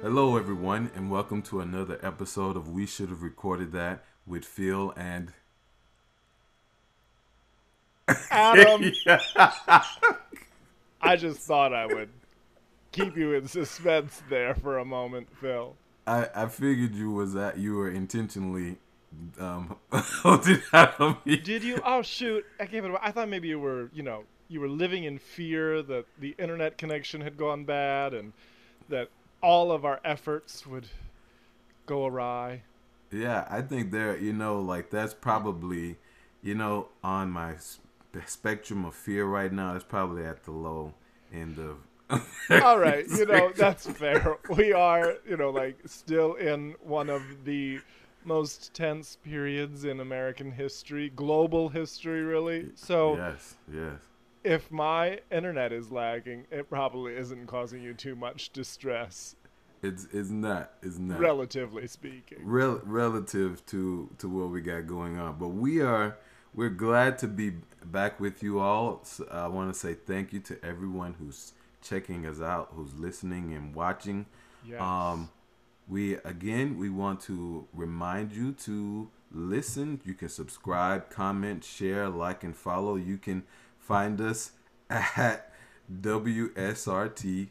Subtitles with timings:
[0.00, 4.94] Hello, everyone, and welcome to another episode of We Should Have Recorded That with Phil
[4.96, 5.32] and
[8.30, 8.92] Adam.
[11.02, 12.10] I just thought I would
[12.92, 15.74] keep you in suspense there for a moment, Phil.
[16.06, 18.76] I, I figured you was that you were intentionally
[19.40, 21.38] um holding out on me.
[21.38, 21.80] Did you?
[21.84, 22.46] Oh shoot!
[22.60, 23.00] I gave it away.
[23.02, 26.78] I thought maybe you were, you know, you were living in fear that the internet
[26.78, 28.32] connection had gone bad and
[28.88, 29.08] that
[29.42, 30.88] all of our efforts would
[31.86, 32.62] go awry.
[33.10, 35.96] Yeah, I think there, you know, like that's probably,
[36.42, 37.54] you know, on my
[38.26, 39.74] spectrum of fear right now.
[39.74, 40.94] It's probably at the low
[41.32, 41.78] end of.
[42.62, 44.38] All right, you know that's fair.
[44.56, 47.80] We are, you know, like still in one of the
[48.24, 52.70] most tense periods in American history, global history, really.
[52.74, 54.00] So yes, yes.
[54.44, 59.36] If my internet is lagging, it probably isn't causing you too much distress,
[59.82, 60.72] It's it's not.
[60.82, 61.20] It's not.
[61.20, 62.38] relatively speaking.
[62.42, 65.38] Rel- relative to to what we got going on.
[65.38, 66.16] But we are
[66.54, 67.52] we're glad to be
[67.84, 69.04] back with you all.
[69.30, 73.74] I want to say thank you to everyone who's checking us out, who's listening and
[73.74, 74.26] watching.
[74.66, 74.80] Yes.
[74.80, 75.30] Um,
[75.88, 80.00] we again we want to remind you to listen.
[80.04, 82.96] You can subscribe, comment, share, like, and follow.
[82.96, 83.44] You can
[83.88, 84.52] find us
[84.90, 85.50] at
[85.90, 87.48] WSRT.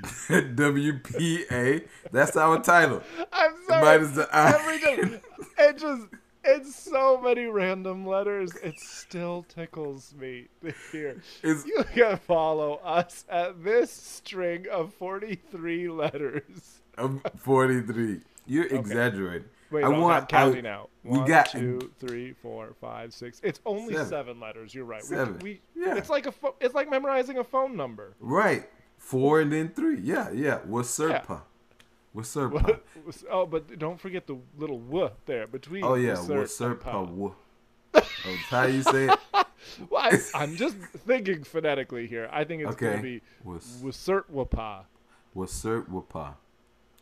[0.02, 1.86] WPA.
[2.10, 3.02] That's our title.
[3.32, 3.82] I'm sorry.
[3.82, 5.20] well- I- Every
[5.58, 6.06] it just
[6.42, 8.54] it's so many random letters.
[8.62, 11.10] It still tickles me to hear.
[11.42, 16.80] It's- You can follow us at this string of 43 letters.
[16.96, 18.20] Of 43.
[18.46, 19.48] You're exaggerating.
[19.70, 20.90] Wait, I no, want I'm counting I- out.
[21.04, 23.40] we got- two, three, four, five, six.
[23.44, 24.08] It's only Seven.
[24.08, 24.74] seven, letters.
[24.74, 25.02] You're right.
[25.02, 25.38] Seven.
[25.40, 25.96] We, Yeah.
[25.96, 28.14] It's like a pho- it's like memorizing a phone number.
[28.20, 28.68] Right.
[28.98, 29.98] Four and then three.
[30.00, 30.58] Yeah, yeah.
[30.68, 31.42] Wasurpa.
[32.14, 32.80] Wasurpa.
[33.30, 35.84] oh, but don't forget the little w there between.
[35.84, 37.08] Oh yeah, Wasurpa.
[37.08, 37.32] Wa-
[37.94, 39.18] Oh, how you say it?
[39.90, 40.76] Well, I, I'm just
[41.06, 42.28] thinking phonetically here.
[42.32, 43.02] I think it's going to Okay.
[43.02, 44.84] be Was Wasurpa.
[45.36, 46.34] Wasurpa.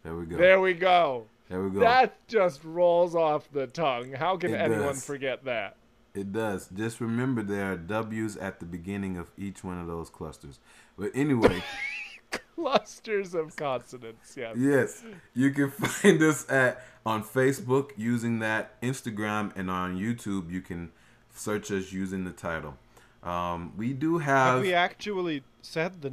[0.02, 0.36] There we go.
[0.36, 1.24] There we go.
[1.48, 1.80] There we go.
[1.80, 4.12] That just rolls off the tongue.
[4.12, 5.04] How can It anyone does.
[5.04, 5.76] forget that?
[6.14, 6.68] It does.
[6.68, 10.58] Just remember there are W's at the beginning of each one of those clusters.
[10.98, 11.62] But anyway,
[12.56, 14.36] Clusters of consonants.
[14.36, 14.56] Yes.
[14.56, 15.04] yes,
[15.34, 20.90] you can find us at on Facebook using that Instagram and on YouTube you can
[21.34, 22.76] search us using the title.
[23.22, 26.12] Um, we do have, Have we actually said the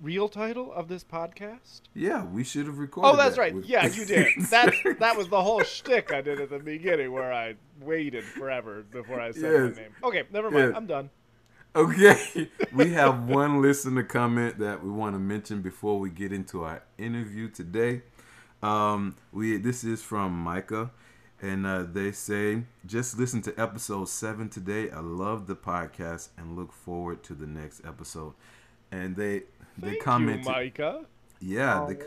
[0.00, 1.80] real title of this podcast?
[1.94, 3.08] yeah, we should have recorded.
[3.10, 3.54] Oh, that's that right.
[3.54, 4.26] with- Yeah, you did.
[4.50, 8.84] That's that was the whole shtick I did at the beginning, where I waited forever
[8.90, 9.76] before I said Yes.
[9.76, 9.92] my name.
[10.04, 10.68] Okay, never mind.
[10.68, 10.76] Yes.
[10.76, 11.10] I'm done.
[11.74, 16.64] Okay, we have one listener comment that we want to mention before we get into
[16.64, 18.02] our interview today.
[18.62, 20.90] Um, we this is from Micah,
[21.42, 24.90] and uh, they say just listen to episode seven today.
[24.90, 28.32] I love the podcast and look forward to the next episode.
[28.90, 29.42] And they
[29.78, 31.04] they commented, you, Micah.
[31.40, 31.88] yeah, Oh.
[31.88, 31.98] they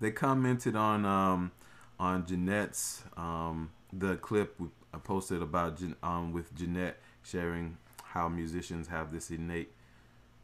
[0.00, 1.52] they commented on um
[1.98, 8.88] on Jeanette's um the clip we I posted about um with Jeanette sharing how musicians
[8.88, 9.72] have this innate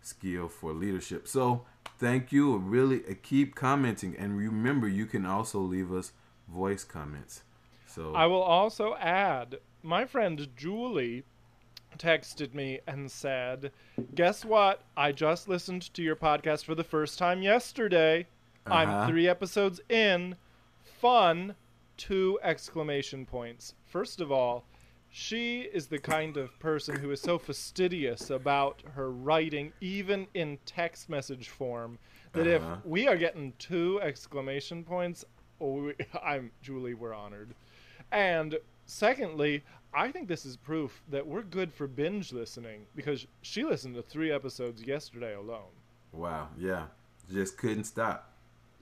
[0.00, 1.26] skill for leadership.
[1.26, 1.64] So
[1.98, 2.56] thank you.
[2.58, 6.12] Really uh, keep commenting and remember you can also leave us
[6.48, 7.42] voice comments.
[7.86, 11.24] So I will also add my friend Julie
[11.98, 13.72] texted me and said,
[14.14, 14.82] Guess what?
[14.96, 18.26] I just listened to your podcast for the first time yesterday.
[18.66, 18.74] Uh-huh.
[18.74, 20.36] I'm three episodes in.
[20.82, 21.54] Fun.
[21.96, 23.74] Two exclamation points.
[23.86, 24.64] First of all,
[25.08, 30.58] she is the kind of person who is so fastidious about her writing, even in
[30.66, 31.98] text message form,
[32.32, 32.76] that Uh-huh.
[32.80, 35.24] if we are getting two exclamation points,
[35.60, 37.54] oh, we, I'm Julie, we're honored.
[38.12, 39.64] And secondly,
[39.96, 44.02] I think this is proof that we're good for binge listening because she listened to
[44.02, 45.72] three episodes yesterday alone.
[46.12, 46.84] wow, yeah.
[47.32, 48.30] Just couldn't stop.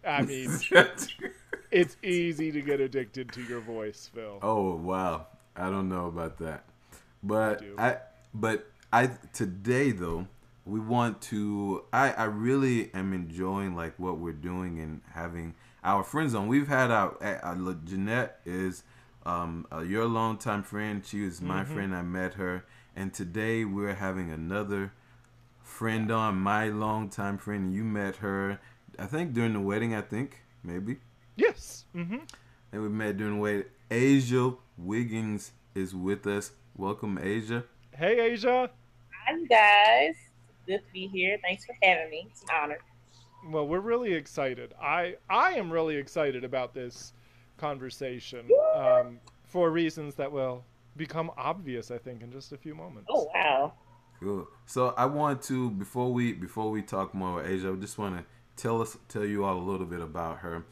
[0.05, 0.50] I mean,
[1.71, 4.41] it's easy to get addicted to your voice, Phil.
[4.43, 6.65] Oh wow, I don't know about that,
[7.23, 7.77] but do.
[7.79, 7.99] I,
[8.35, 10.27] but I today though
[10.67, 11.85] we want to.
[11.93, 15.55] I I really am enjoying like what we're doing and having
[15.85, 16.49] our friends on.
[16.49, 18.83] We've had our, our Jeanette is
[19.26, 21.05] um uh, your longtime friend.
[21.05, 21.75] She was my Mm-hmm.
[21.75, 21.94] friend.
[21.94, 22.65] I met her,
[22.97, 24.93] and today we're having another
[25.62, 26.37] friend on.
[26.37, 27.73] My longtime friend.
[27.75, 28.61] You met her.
[28.99, 29.94] I think during the wedding.
[29.94, 30.99] I think maybe.
[31.37, 31.85] Yes.
[31.94, 32.19] Mm-hmm.
[32.73, 33.67] And we met during the wait.
[33.91, 36.53] Asia Wiggins is with us.
[36.76, 37.65] Welcome, Asia.
[37.97, 38.71] Hey, Asia.
[39.26, 40.15] Hi, you guys.
[40.67, 41.38] Good to be here.
[41.43, 42.26] Thanks for having me.
[42.31, 42.79] It's an honor.
[43.50, 44.75] Well, we're really excited.
[44.81, 47.12] I I am really excited about this
[47.56, 50.65] conversation um, for reasons that will
[50.97, 53.09] become obvious, I think, in just a few moments.
[53.12, 53.73] Oh wow.
[54.21, 54.49] Cool.
[54.67, 58.17] So I want to before we before we talk more about Asia, I just want
[58.19, 58.25] to
[58.56, 60.65] tell us tell you all a little bit about her.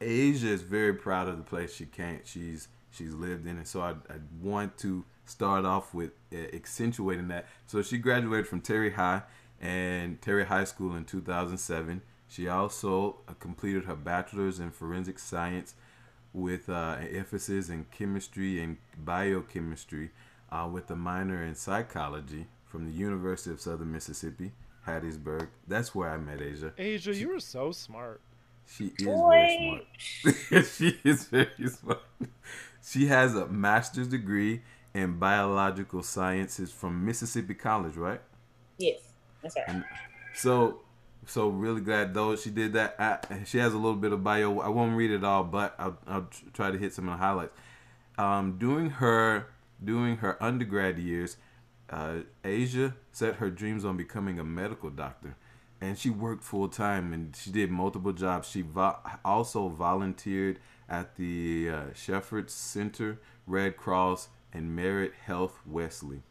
[0.00, 2.20] Asia is very proud of the place she came.
[2.24, 7.28] She's she's lived in, and so I, I want to start off with uh, accentuating
[7.28, 7.46] that.
[7.66, 9.22] So she graduated from Terry High
[9.60, 12.02] and Terry High School in 2007.
[12.28, 15.74] She also uh, completed her bachelor's in forensic science
[16.36, 20.10] with uh, an emphasis in chemistry and biochemistry,
[20.52, 24.52] uh, with a minor in psychology from the University of Southern Mississippi,
[24.86, 25.48] Hattiesburg.
[25.66, 26.74] That's where I met Asia.
[26.76, 28.20] Asia, you are so smart.
[28.68, 29.82] She is very
[30.22, 30.66] smart.
[30.66, 32.02] she is very smart.
[32.84, 34.60] She has a master's degree
[34.92, 38.20] in biological sciences from Mississippi College, right?
[38.76, 39.00] Yes,
[39.42, 39.64] that's right.
[39.68, 39.84] And
[40.34, 40.80] so,
[41.26, 42.96] so really glad though she did that.
[42.98, 44.60] I, she has a little bit of bio.
[44.60, 47.52] I won't read it all, but I'll, I'll try to hit some of the highlights.
[48.18, 49.48] Um, during her
[49.82, 51.36] during her undergrad years,
[51.90, 55.36] uh, Asia set her dreams on becoming a medical doctor,
[55.80, 58.48] and she worked full time and she did multiple jobs.
[58.48, 60.58] She vo- also volunteered
[60.88, 66.22] at the uh, Shepherd Center, Red Cross, and Merit Health Wesley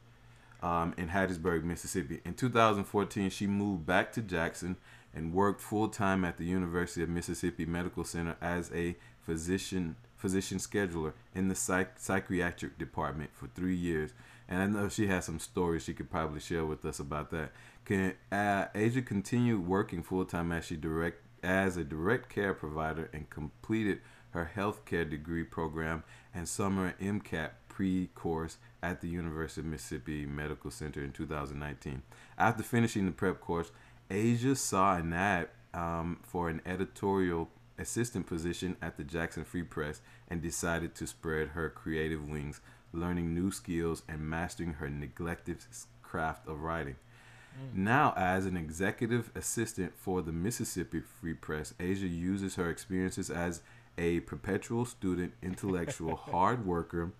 [0.61, 2.21] um, in Hattiesburg, Mississippi.
[2.25, 4.77] In 2014, she moved back to Jackson
[5.13, 10.57] and worked full time at the University of Mississippi Medical Center as a physician physician
[10.57, 14.11] scheduler in the psych- psychiatric department for three years.
[14.47, 17.51] And I know she has some stories she could probably share with us about that.
[17.83, 23.09] Can uh, Asia continued working full time as she direct as a direct care provider
[23.13, 26.03] and completed her healthcare degree program
[26.33, 32.03] and summer MCAT pre-course at the University of Mississippi Medical Center in 2019.
[32.37, 33.71] After finishing the prep course,
[34.11, 37.49] Asia saw an ad um, for an editorial
[37.79, 42.61] assistant position at the Jackson Free Press and decided to spread her creative wings,
[42.93, 45.57] learning new skills and mastering her neglected
[46.03, 46.95] craft of writing.
[47.57, 47.77] Mm.
[47.77, 53.61] Now, as an executive assistant for the Mississippi Free Press, Asia uses her experiences as
[53.97, 57.13] a perpetual student, intellectual, hard worker,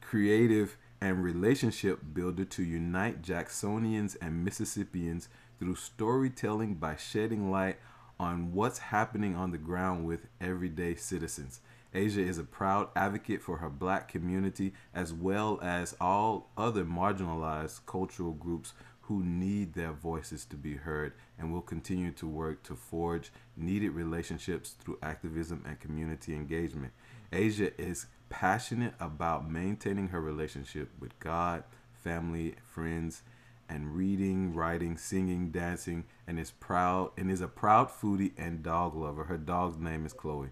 [0.00, 5.28] creative, and relationship builder to unite Jacksonians and Mississippians
[5.58, 7.78] through storytelling by shedding light
[8.18, 11.60] on what's happening on the ground with everyday citizens.
[11.94, 17.80] Asia is a proud advocate for her black community as well as all other marginalized
[17.86, 18.74] cultural groups
[19.08, 23.90] who need their voices to be heard and will continue to work to forge needed
[23.90, 26.92] relationships through activism and community engagement.
[27.32, 31.64] Asia is passionate about maintaining her relationship with God,
[31.94, 33.22] family, friends,
[33.66, 38.94] and reading, writing, singing, dancing, and is proud and is a proud foodie and dog
[38.94, 39.24] lover.
[39.24, 40.50] Her dog's name is Chloe.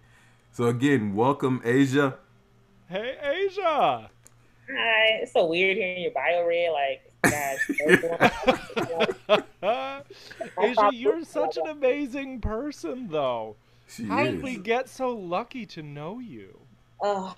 [0.51, 2.17] So again, welcome Asia.
[2.89, 4.09] Hey Asia.
[4.67, 5.19] Hi.
[5.21, 6.71] It's so weird hearing your bio read.
[6.71, 7.06] Like, gosh.
[10.59, 13.55] Asia, you're such an amazing person, though.
[13.87, 14.35] She How is.
[14.35, 16.59] did we get so lucky to know you?
[17.01, 17.33] Oh,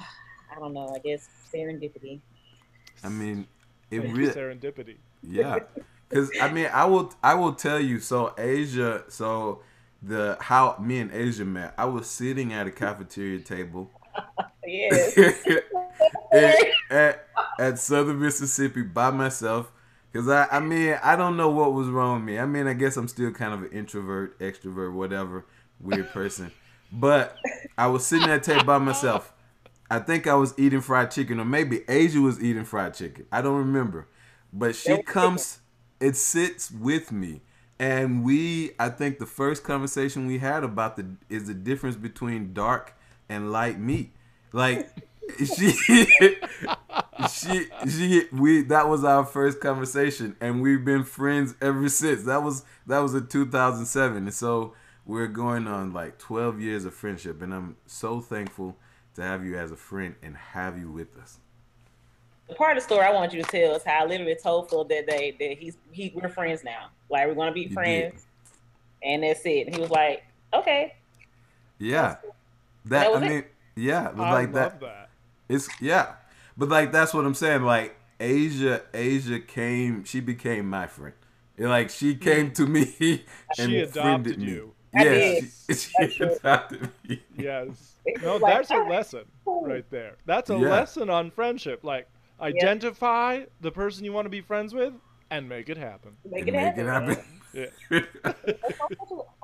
[0.51, 0.93] I don't know.
[0.95, 2.19] I guess serendipity.
[3.03, 3.47] I mean,
[3.91, 4.95] it really serendipity.
[5.21, 5.59] Yeah,
[6.09, 7.99] because I mean, I will I will tell you.
[7.99, 9.61] So Asia, so
[10.01, 11.73] the how me and Asia met.
[11.77, 13.91] I was sitting at a cafeteria table
[14.65, 15.15] Yes.
[16.31, 16.55] at,
[16.89, 17.27] at
[17.59, 19.71] at Southern Mississippi by myself.
[20.13, 22.39] Cause I, I mean, I don't know what was wrong with me.
[22.39, 25.45] I mean, I guess I'm still kind of an introvert, extrovert, whatever,
[25.79, 26.51] weird person.
[26.91, 27.37] But
[27.77, 29.33] I was sitting at a table by myself.
[29.91, 33.25] I think I was eating fried chicken, or maybe Asia was eating fried chicken.
[33.31, 34.07] I don't remember.
[34.51, 35.59] But she comes,
[35.99, 37.41] it sits with me,
[37.77, 38.71] and we.
[38.79, 42.95] I think the first conversation we had about the is the difference between dark
[43.29, 44.11] and light meat.
[44.51, 44.89] Like
[45.37, 45.71] she,
[47.31, 48.23] she, she.
[48.31, 52.23] We that was our first conversation, and we've been friends ever since.
[52.23, 54.73] That was that was in 2007, and so
[55.05, 58.77] we're going on like 12 years of friendship, and I'm so thankful
[59.15, 61.39] to have you as a friend and have you with us.
[62.47, 64.69] The part of the story I want you to tell is how I literally told
[64.69, 66.89] Phil that day that he's he we're friends now.
[67.09, 68.27] Like we're gonna be You friends,
[69.03, 69.67] and that's it.
[69.67, 70.95] And he was like, okay.
[71.77, 72.17] Yeah,
[72.85, 73.29] That that was I it?
[73.29, 73.43] mean,
[73.75, 74.79] yeah, I like love that.
[74.79, 75.08] that.
[75.49, 76.15] It's yeah,
[76.57, 77.63] but like that's what I'm saying.
[77.63, 80.03] Like Asia, Asia came.
[80.05, 81.15] She became my friend.
[81.57, 83.25] Like she came to me
[83.57, 84.47] and She adopted friended me.
[84.47, 84.75] you.
[84.95, 85.45] I Yeah, did.
[85.69, 87.23] she, she adopted me.
[87.37, 87.95] Yes.
[88.21, 89.25] No, was like, that's a lesson
[89.61, 90.17] right there.
[90.25, 90.57] That's a Yeah.
[90.57, 91.83] lesson on friendship.
[91.83, 92.07] Like,
[92.41, 94.93] identify the person you want to be friends with
[95.31, 96.17] and make it happen.
[96.25, 96.85] Make And it happen.
[96.87, 97.17] happen.
[97.53, 97.67] Yeah.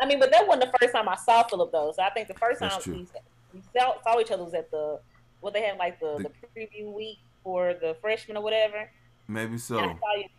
[0.01, 1.93] I mean, but that wasn't the first time I saw Philip though.
[1.95, 2.93] So I think the first time That's true.
[2.93, 3.07] we,
[3.53, 4.99] we saw, saw each other was at the
[5.45, 8.89] what they had like the, The- the preview week for the freshmen or whatever.
[9.27, 9.77] Maybe And I so.
[9.77, 9.83] saw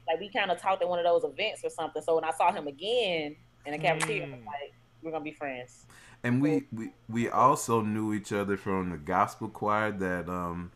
[0.08, 2.02] like we kind of talked at one of those events or something.
[2.02, 4.46] So when I saw him again in the cafeteria, I was Mm.
[4.46, 5.86] like, we're gonna be friends.
[6.22, 10.72] And we, we we also knew each other from the gospel choir that um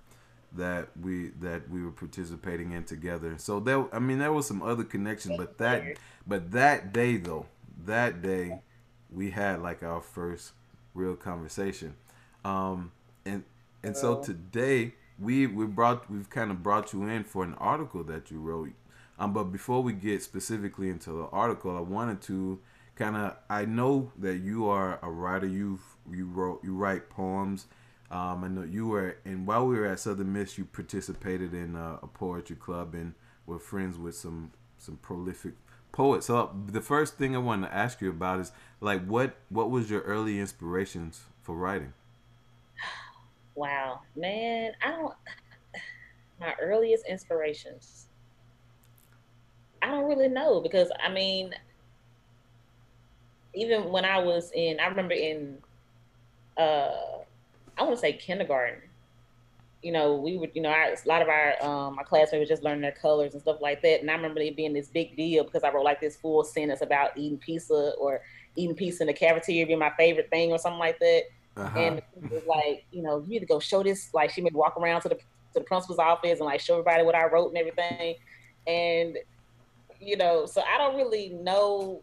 [0.52, 3.34] that we that we were participating in together.
[3.38, 5.84] So there I mean there was some other connection, but that
[6.26, 7.46] but that day though,
[7.86, 8.60] that day
[9.12, 10.52] we had like our first
[10.94, 11.94] real conversation.
[12.44, 12.92] Um
[13.24, 13.44] and
[13.82, 18.02] and so today we we brought we've kind of brought you in for an article
[18.04, 18.72] that you wrote.
[19.18, 22.60] Um but before we get specifically into the article, I wanted to
[22.96, 25.46] kind of I know that you are a writer.
[25.46, 25.78] You
[26.10, 27.66] you wrote you write poems.
[28.10, 31.76] Um, I know you were and while we were at Southern Miss, you participated in
[31.76, 33.14] uh, a poetry club and
[33.46, 35.54] were friends with some some prolific
[35.92, 36.26] poets.
[36.26, 39.90] So the first thing I wanted to ask you about is like what what was
[39.90, 41.92] your early inspirations for writing?
[43.60, 45.14] Wow, man, I don't.
[46.40, 48.08] My earliest inspirations.
[49.82, 51.52] I don't really know because I mean,
[53.52, 55.58] even when I was in, I remember in,
[56.56, 57.18] uh,
[57.76, 58.80] I want to say kindergarten.
[59.82, 62.62] You know, we would, you know, a lot of our um, my classmates were just
[62.62, 64.00] learning their colors and stuff like that.
[64.00, 66.80] And I remember it being this big deal because I wrote like this full sentence
[66.80, 68.22] about eating pizza or
[68.56, 71.24] eating pizza in the cafeteria being my favorite thing or something like that.
[71.60, 71.78] Uh-huh.
[71.78, 74.10] And was like, you know, you need to go show this.
[74.14, 75.18] Like, she made me walk around to the
[75.52, 78.14] to the principal's office and like show everybody what I wrote and everything.
[78.66, 79.18] And
[80.00, 82.02] you know, so I don't really know.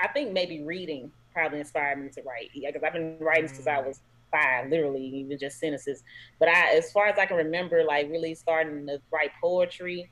[0.00, 2.50] I think maybe reading probably inspired me to write.
[2.54, 6.02] Yeah, because I've been writing since I was five, literally, even just sentences.
[6.38, 10.10] But I, as far as I can remember, like really starting to write poetry,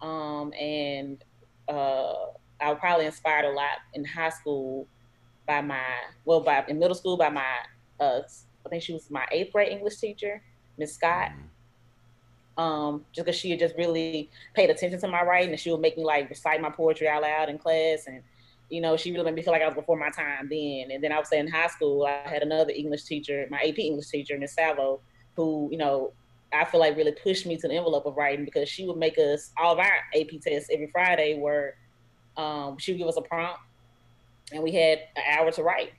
[0.00, 1.22] um, and
[1.68, 2.26] uh,
[2.60, 4.86] I was probably inspired a lot in high school
[5.50, 5.82] by my
[6.24, 7.56] well, by in middle school by my
[7.98, 8.20] uh,
[8.64, 10.40] I think she was my eighth grade English teacher,
[10.78, 11.32] Miss Scott.
[12.56, 15.80] Um, just because she had just really paid attention to my writing, and she would
[15.80, 18.22] make me like recite my poetry out loud in class, and
[18.68, 20.92] you know, she really made me feel like I was before my time then.
[20.92, 24.06] And then I was in high school, I had another English teacher, my AP English
[24.06, 25.00] teacher, Miss Salvo,
[25.34, 26.12] who you know
[26.52, 29.18] I feel like really pushed me to the envelope of writing because she would make
[29.18, 31.74] us all of our AP tests every Friday were
[32.36, 33.60] um, she would give us a prompt
[34.52, 35.92] and we had an hour to write.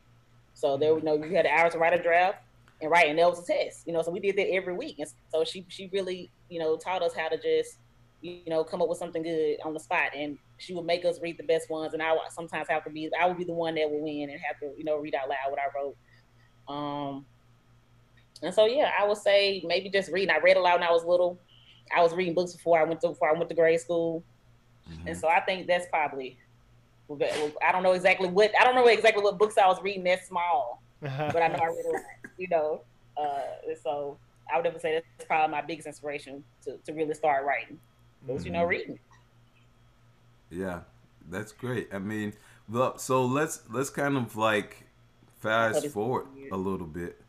[0.54, 2.40] So there, you know, you had an hour to write a draft
[2.82, 3.88] and write, and that was a test.
[3.88, 6.78] You know, so we did that every week, and so she she really you know
[6.78, 7.78] taught us how to just
[8.22, 11.20] you know come up with something good on the spot, and she would make us
[11.22, 13.54] read the best ones, and I would sometimes have to be I would be the
[13.54, 15.96] one that would win and have to you know read out loud what I wrote.
[16.68, 17.26] Um,
[18.44, 20.34] and so yeah, I would say maybe just reading.
[20.36, 21.40] I read a lot when I was little.
[21.96, 24.24] I was reading books before I went to before I went to grade school,
[24.90, 25.08] Mhm.
[25.08, 26.38] and so I think that's probably.
[27.66, 30.26] I don't know exactly what I don't know exactly what books I was reading that
[30.26, 32.02] small, but I know I read a lot.
[32.38, 32.82] You know,
[33.18, 34.18] uh, so
[34.52, 37.80] I would ever say that's probably my biggest inspiration to, to really start writing.
[38.28, 38.70] Was you know Mhm.
[38.70, 39.00] reading.
[40.50, 40.82] Yeah,
[41.30, 41.90] that's great.
[41.94, 42.34] I mean,
[42.70, 44.86] look, so let's let's kind of like
[45.40, 46.52] fast forward weird.
[46.52, 47.22] a little bit.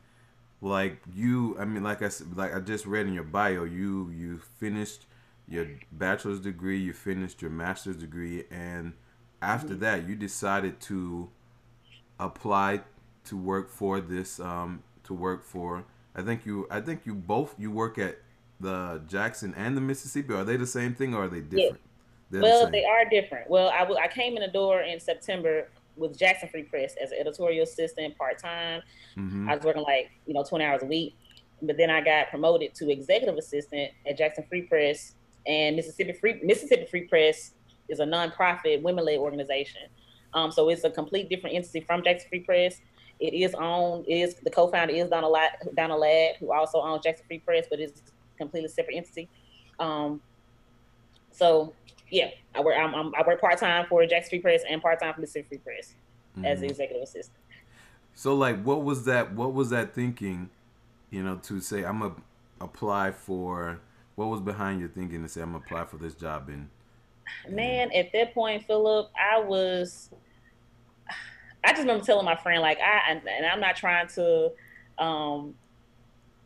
[0.61, 4.11] Like you, I mean, like I said, like I just read in your bio, you
[4.11, 5.07] you finished
[5.49, 8.93] your bachelor's degree, you finished your master's degree, and
[9.43, 9.81] after Mhm.
[9.81, 11.29] that, you decided to
[12.19, 12.81] apply
[13.25, 15.85] to work for this um to work for.
[16.15, 18.19] I think you I think you both you work at
[18.61, 20.33] the Jackson and the Mississippi.
[20.35, 21.81] Are they the same thing or are they different?
[22.31, 23.51] The Well, they are different.
[23.51, 27.11] Well, I, w- I came in the door in September with Jackson Free Press as
[27.13, 28.83] an editorial assistant part time.
[29.17, 29.51] Mhm.
[29.51, 31.15] I was working like you know twenty hours a week,
[31.61, 35.15] but then I got promoted to executive assistant at Jackson Free Press
[35.47, 37.53] and Mississippi Free Mississippi Free Press
[37.89, 39.83] is a nonprofit women led organization.
[40.35, 42.81] Um, so it's a complete different entity from Jackson Free Press.
[43.21, 44.07] It is owned.
[44.09, 47.81] is the co-founder is Donna Ladd, Donna Ladd, who also owns Jackson Free Press, but
[47.81, 49.29] it's a completely separate entity.
[49.79, 50.21] Um,
[51.31, 51.73] so
[52.11, 52.75] yeah, I work.
[52.79, 55.49] I'm, I'm, I work part time for Jackson Free Press and part time for Mississippi
[55.49, 55.95] Free Press
[56.45, 57.37] as the executive assistant.
[58.15, 60.51] So like what was that what was that thinking,
[61.11, 62.15] you know, to say I'm gonna
[62.61, 63.81] apply for
[64.15, 66.69] what was behind your thinking to say I'm gonna apply for this job in
[67.49, 70.11] Man, at that point, Philip, I was.
[71.65, 74.51] I just remember telling my friend, like, I and, I'm not trying to,
[74.99, 75.55] um,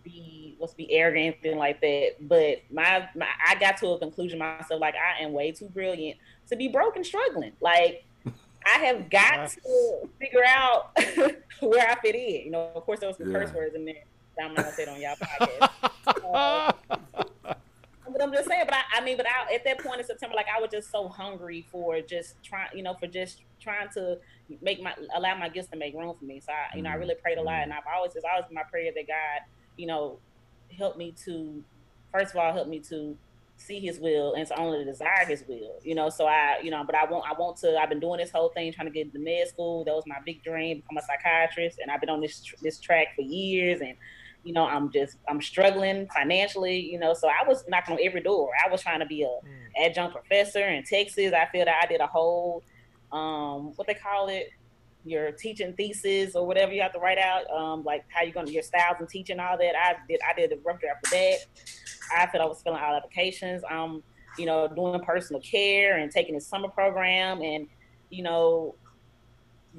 [0.04, 2.16] be let's be arrogant, anything like that.
[2.20, 6.18] But my, my, I got to a conclusion myself, like, I am way too brilliant
[6.48, 7.52] to be broke and struggling.
[7.60, 8.04] Like,
[8.66, 10.96] I have got to figure out
[11.60, 12.44] where I fit in.
[12.44, 14.04] You know, of course, there was some curse words in there
[14.36, 15.70] that I'm not gonna say it on y'all podcast.
[16.32, 16.72] Uh,
[18.16, 18.64] but I'm just saying.
[18.64, 20.90] But I, I mean, but I, at that point in September, like I was just
[20.90, 24.18] so hungry for just trying, you know, for just trying to
[24.62, 26.40] make my allow my gifts to make room for me.
[26.40, 27.00] So I, you know, I mm-hmm.
[27.00, 27.78] really prayed a lot, and mm-hmm.
[27.86, 29.42] I've always it's always been my prayer that God,
[29.76, 30.18] you know,
[30.76, 31.62] help me to,
[32.10, 33.16] first of all, help me to
[33.58, 35.78] see His will and to only desire His will.
[35.82, 37.78] You know, so I, you know, but I want I want to.
[37.78, 39.84] I've been doing this whole thing trying to get into med school.
[39.84, 43.08] That was my big dream, become a psychiatrist, and I've been on this this track
[43.14, 43.94] for years and
[44.46, 48.20] you know, I'm just I'm struggling financially, you know, so I was knocking on every
[48.20, 48.50] door.
[48.64, 49.84] I was trying to be a mm.
[49.84, 51.32] adjunct professor in Texas.
[51.32, 52.62] I feel that I did a whole
[53.10, 54.50] um what they call it,
[55.04, 58.50] your teaching thesis or whatever you have to write out, um, like how you're gonna
[58.50, 59.74] your styles and teaching all that.
[59.76, 61.38] I did I did a rough draft for that.
[62.16, 63.62] I felt I was filling out applications.
[63.68, 64.02] Um,
[64.38, 67.66] you know, doing personal care and taking the summer program and,
[68.10, 68.74] you know,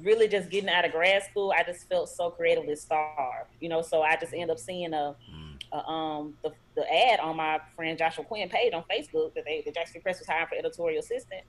[0.02, 3.82] really just getting out of grad school, I just felt so creatively starved, you know.
[3.82, 5.56] So I just ended up seeing a, mm.
[5.72, 9.62] a um the, the ad on my friend Joshua Quinn page on Facebook that they
[9.64, 11.42] the Jackson Press was hiring for editorial assistant,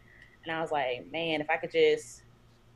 [0.43, 2.23] and I was like, man, if I could just,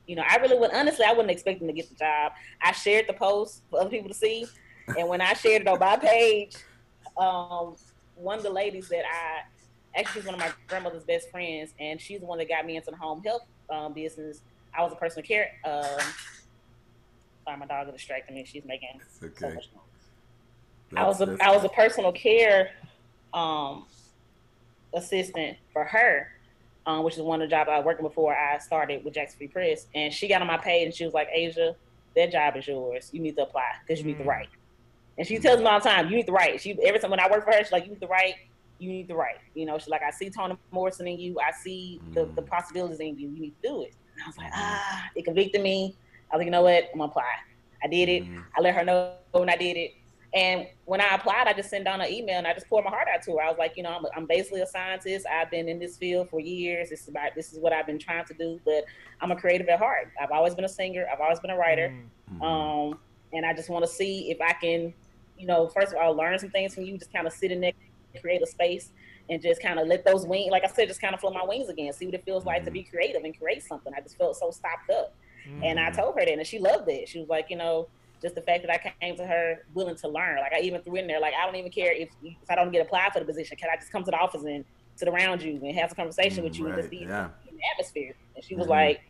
[0.07, 2.33] you know, I really would honestly, I wouldn't expect them to get the job.
[2.61, 4.45] I shared the post for other people to see,
[4.97, 6.55] and when I shared it on my page,
[7.17, 7.75] um,
[8.15, 11.99] one of the ladies that I actually she's one of my grandmother's best friends, and
[11.99, 14.41] she's the one that got me into the home health um, business
[14.75, 15.51] I was a personal care.
[15.63, 16.05] Um,
[17.43, 18.45] sorry, my dog is distracting me.
[18.45, 19.33] She's making okay.
[19.37, 20.95] so much noise.
[20.95, 22.71] I was a I was a personal care
[23.33, 23.85] um,
[24.93, 26.27] assistant for her,
[26.85, 29.37] um, which is one of the jobs I was working before I started with Jackson
[29.37, 29.87] Free Press.
[29.95, 31.75] And she got on my page and she was like, "Asia,
[32.15, 33.09] that job is yours.
[33.11, 34.27] You need to apply because you need to mm.
[34.27, 34.49] write."
[35.17, 37.19] And she tells me all the time, "You need to write." She every time when
[37.19, 38.35] I work for her, she's like, "You need to write."
[38.79, 39.37] You need to write.
[39.53, 41.39] You know, she's like, I see Toni Morrison in you.
[41.39, 42.47] I see the, the mm.
[42.47, 43.29] possibilities in you.
[43.29, 43.93] You need to do it.
[44.23, 45.95] I was like, ah, it convicted me.
[46.31, 46.89] I was like, you know what?
[46.91, 47.23] I'm gonna apply.
[47.83, 48.23] I did it.
[48.23, 48.39] Mm-hmm.
[48.57, 49.93] I let her know when I did it.
[50.33, 52.89] And when I applied, I just sent down an email and I just poured my
[52.89, 53.43] heart out to her.
[53.43, 55.27] I was like, you know, I'm, I'm basically a scientist.
[55.31, 56.89] I've been in this field for years.
[56.89, 58.59] This is about this is what I've been trying to do.
[58.65, 58.85] But
[59.21, 60.11] I'm a creative at heart.
[60.19, 61.05] I've always been a singer.
[61.11, 61.93] I've always been a writer.
[62.33, 62.41] Mm-hmm.
[62.41, 62.99] Um,
[63.31, 64.93] and I just want to see if I can,
[65.37, 66.97] you know, first of all, learn some things from you.
[66.97, 67.73] Just kind of sit in there,
[68.19, 68.91] create a space,
[69.29, 71.45] and just kind of let those wings, like I said, just kind of flow my
[71.45, 72.65] wings again, see what it feels like mm-hmm.
[72.65, 73.93] to be creative and create something.
[73.95, 75.15] I just felt so stopped up.
[75.47, 75.63] Mm-hmm.
[75.63, 76.01] And I mm-hmm.
[76.01, 77.07] told her that, and she loved it.
[77.07, 77.87] She was like, you know,
[78.21, 80.37] just the fact that I came to her willing to learn.
[80.39, 82.71] Like I even threw in there, like I don't even care if, if I don't
[82.71, 83.57] get applied for the position.
[83.57, 84.63] Can I just come to the office and
[84.95, 86.73] sit around you and have a conversation with you right.
[86.73, 87.29] and just be yeah.
[87.49, 88.15] in the atmosphere?
[88.35, 88.71] And she was mm-hmm.
[88.71, 89.01] like,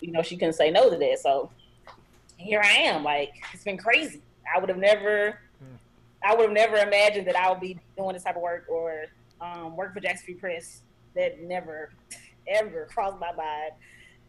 [0.00, 1.18] you know, she couldn't say no to that.
[1.20, 1.50] So
[2.36, 3.02] here I am.
[3.02, 4.20] Like it's been crazy.
[4.54, 5.78] I would have never, mm.
[6.24, 9.06] I would have never imagined that I would be doing this type of work or
[9.42, 10.82] um, work for Jackson Free Press
[11.14, 11.90] that never
[12.48, 13.72] ever crossed my mind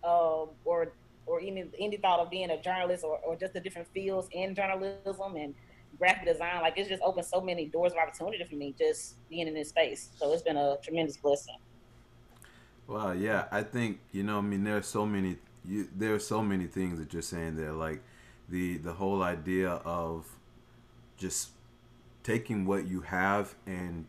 [0.04, 0.94] um, or
[1.26, 4.56] or any any thought of being a journalist or, or just the different fields in
[4.56, 5.54] journalism and
[5.98, 6.62] graphic design.
[6.62, 9.70] Like it's just opened so many doors of opportunity for me just being in this
[9.70, 10.10] space.
[10.18, 11.58] So it's been a tremendous blessing.
[12.86, 16.20] Well yeah i think you know i mean there are so many you, there are
[16.20, 17.72] so many things that you're saying there.
[17.72, 18.02] Like
[18.50, 20.28] the the whole idea of
[21.18, 21.50] just
[22.24, 24.06] taking what you have and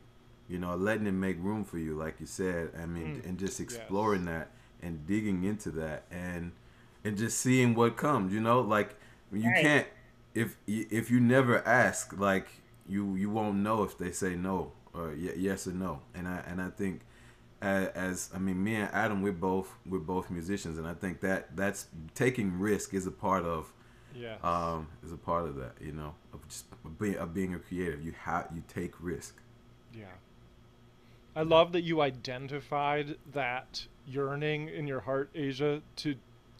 [0.49, 2.71] you know, letting it make room for you, like you said.
[2.81, 3.29] I mean, mm.
[3.29, 4.31] and just exploring yes.
[4.31, 4.51] that
[4.83, 6.53] and digging into that and
[7.05, 8.33] and just seeing what comes.
[8.33, 8.97] You know, like
[9.33, 9.63] you right.
[9.63, 9.87] can't
[10.35, 12.49] if if you never ask, like
[12.89, 16.01] you you won't know if they say no or yes or no.
[16.15, 17.01] And I and I think
[17.63, 21.21] as, as I mean, me and Adam, we're both we're both musicians, and I think
[21.21, 23.73] that that's taking risk is a part of.
[24.17, 24.37] Yeah.
[24.45, 26.67] Um, is a part of that, you know, of just
[27.01, 28.01] being of being a creative.
[28.01, 29.43] You have you take risk.
[29.93, 30.05] Yeah.
[31.37, 36.15] I love that you identified that yearning in your heart, Asia, to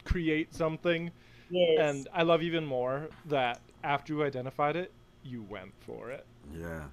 [0.05, 1.11] create something.
[1.51, 1.79] Yes.
[1.81, 4.91] And I love even more that after you identified it,
[5.23, 6.27] you went for it.
[6.53, 6.85] Yeah.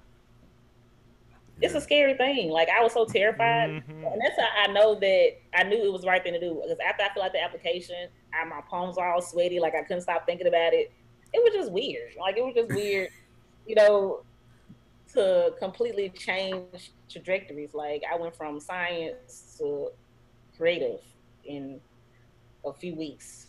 [1.60, 2.50] It's a scary thing.
[2.50, 4.04] Like I was so terrified, mm-hmm.
[4.04, 6.60] and that's how I know that I knew it was the right thing to do.
[6.62, 9.60] Because after I filled out the application, I, my palms were all sweaty.
[9.60, 10.92] Like I couldn't stop thinking about it.
[11.32, 12.12] It was just weird.
[12.18, 13.10] Like it was just weird.
[13.66, 14.22] you know,
[15.14, 17.74] to completely change trajectories.
[17.74, 19.90] Like I went from science to
[20.56, 21.00] creative
[21.44, 21.80] in
[22.64, 23.46] a few weeks.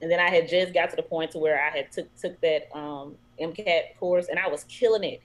[0.00, 2.40] And then I had just got to the point to where I had took took
[2.40, 5.22] that um, MCAT course and I was killing it.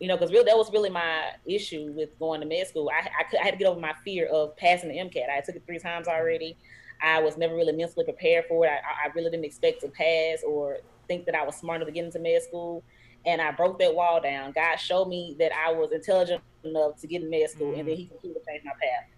[0.00, 2.90] You know, because really that was really my issue with going to med school.
[2.92, 5.30] I, I, could, I had to get over my fear of passing the MCAT.
[5.30, 6.56] I took it three times already.
[7.00, 8.70] I was never really mentally prepared for it.
[8.70, 11.92] I, I really didn't expect to pass or think that I was smart enough to
[11.92, 12.82] get into med school
[13.26, 14.52] and I broke that wall down.
[14.52, 17.80] God showed me that I was intelligent enough to get in med school, mm-hmm.
[17.80, 19.08] and then He completely changed my path.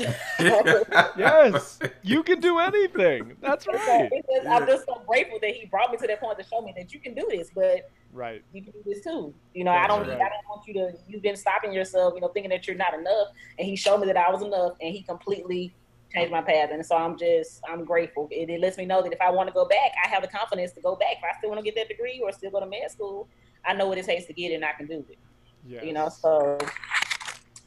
[0.38, 3.32] yes, you can do anything.
[3.40, 4.08] That's right.
[4.12, 6.60] it's just, I'm just so grateful that he brought me to that point to show
[6.60, 8.42] me that you can do this, but Right.
[8.52, 9.34] you can do this too.
[9.54, 10.92] You know, I don't, That's I don't want you to.
[11.08, 14.06] You've been stopping yourself, you know, thinking that you're not enough, and he showed me
[14.06, 15.74] that I was enough, and he completely
[16.12, 18.28] changed my path, and so I'm just, I'm grateful.
[18.30, 20.28] It, it lets me know that if I want to go back, I have the
[20.28, 21.16] confidence to go back.
[21.18, 23.28] If I still want to get that degree or still go to med school,
[23.64, 25.18] I know what it takes to get it, and I can do it.
[25.66, 25.84] Yes.
[25.84, 26.58] You know, so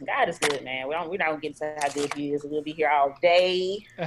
[0.06, 0.88] God is good, man.
[0.88, 2.43] We don't, we're not gonna get into how good he is.
[2.43, 3.86] We'll be here all day.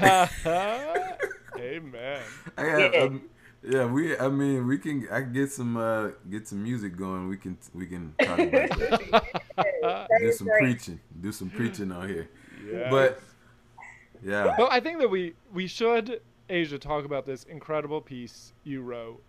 [1.56, 2.20] Amen.
[2.56, 3.00] I got, Yeah.
[3.00, 3.22] um,
[3.66, 4.16] yeah, we.
[4.18, 5.08] I mean, we can.
[5.10, 5.76] I can get some.
[5.78, 7.28] Uh, get some music going.
[7.28, 7.56] We can.
[7.72, 10.08] We can talk about that.
[10.20, 11.00] Do some preaching.
[11.20, 12.28] Do some preaching on here.
[12.70, 12.88] Yes.
[12.90, 13.20] But
[14.24, 18.82] yeah, But I think that we we should Asia talk about this incredible piece you
[18.82, 19.22] wrote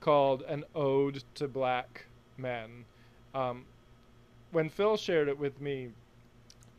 [0.00, 2.84] called "An Ode to Black Men."
[3.34, 3.64] Um,
[4.50, 5.90] when Phil shared it with me,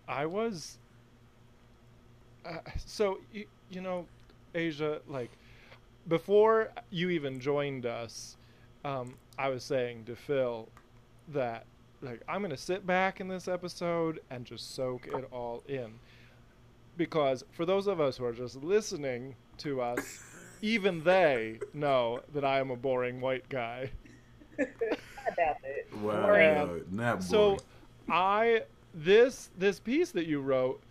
[0.08, 0.78] I was
[2.46, 4.06] uh, so you, you know,
[4.54, 5.32] Asia like
[6.08, 8.38] before you even joined us,
[8.84, 10.68] um, I was saying to Phil
[11.30, 11.66] that
[12.02, 15.94] like I'm gonna sit back in this episode and just soak it all in
[16.98, 20.24] because for those of us who are just listening to us,
[20.62, 23.92] even they know that I am a boring white guy.
[24.60, 24.66] I
[25.38, 25.88] doubt it.
[26.02, 26.58] wow, Boring.
[26.58, 27.60] uh, not So.
[28.10, 30.84] I this this piece that you wrote,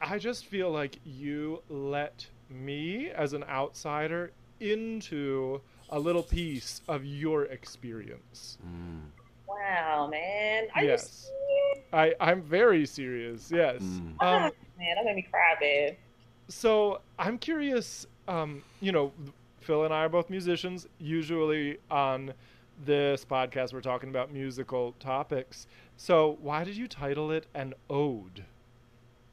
[0.00, 7.04] I just feel like you let me as an outsider into a little piece of
[7.04, 8.58] your experience.
[8.66, 9.10] Mm,
[9.46, 10.64] Wow, man.
[10.74, 11.30] Are you Yes.
[11.30, 11.86] serious?
[11.92, 13.50] I I'm very serious.
[13.50, 13.82] Yes.
[13.82, 14.22] Mm.
[14.22, 15.96] Um, Man, that made me cry, man.
[16.48, 18.06] So I'm curious.
[18.28, 19.12] Um, you know,
[19.60, 20.86] Phil and I are both musicians.
[20.98, 22.32] Usually on
[22.84, 25.66] this podcast, we're talking about musical topics.
[25.96, 28.44] So why did you title it an ode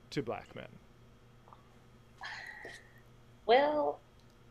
[0.09, 0.67] to black men?
[3.45, 3.99] Well,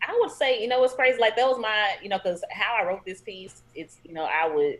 [0.00, 1.18] I would say, you know, it's crazy.
[1.18, 4.24] Like that was my, you know, because how I wrote this piece, it's, you know,
[4.24, 4.78] I would,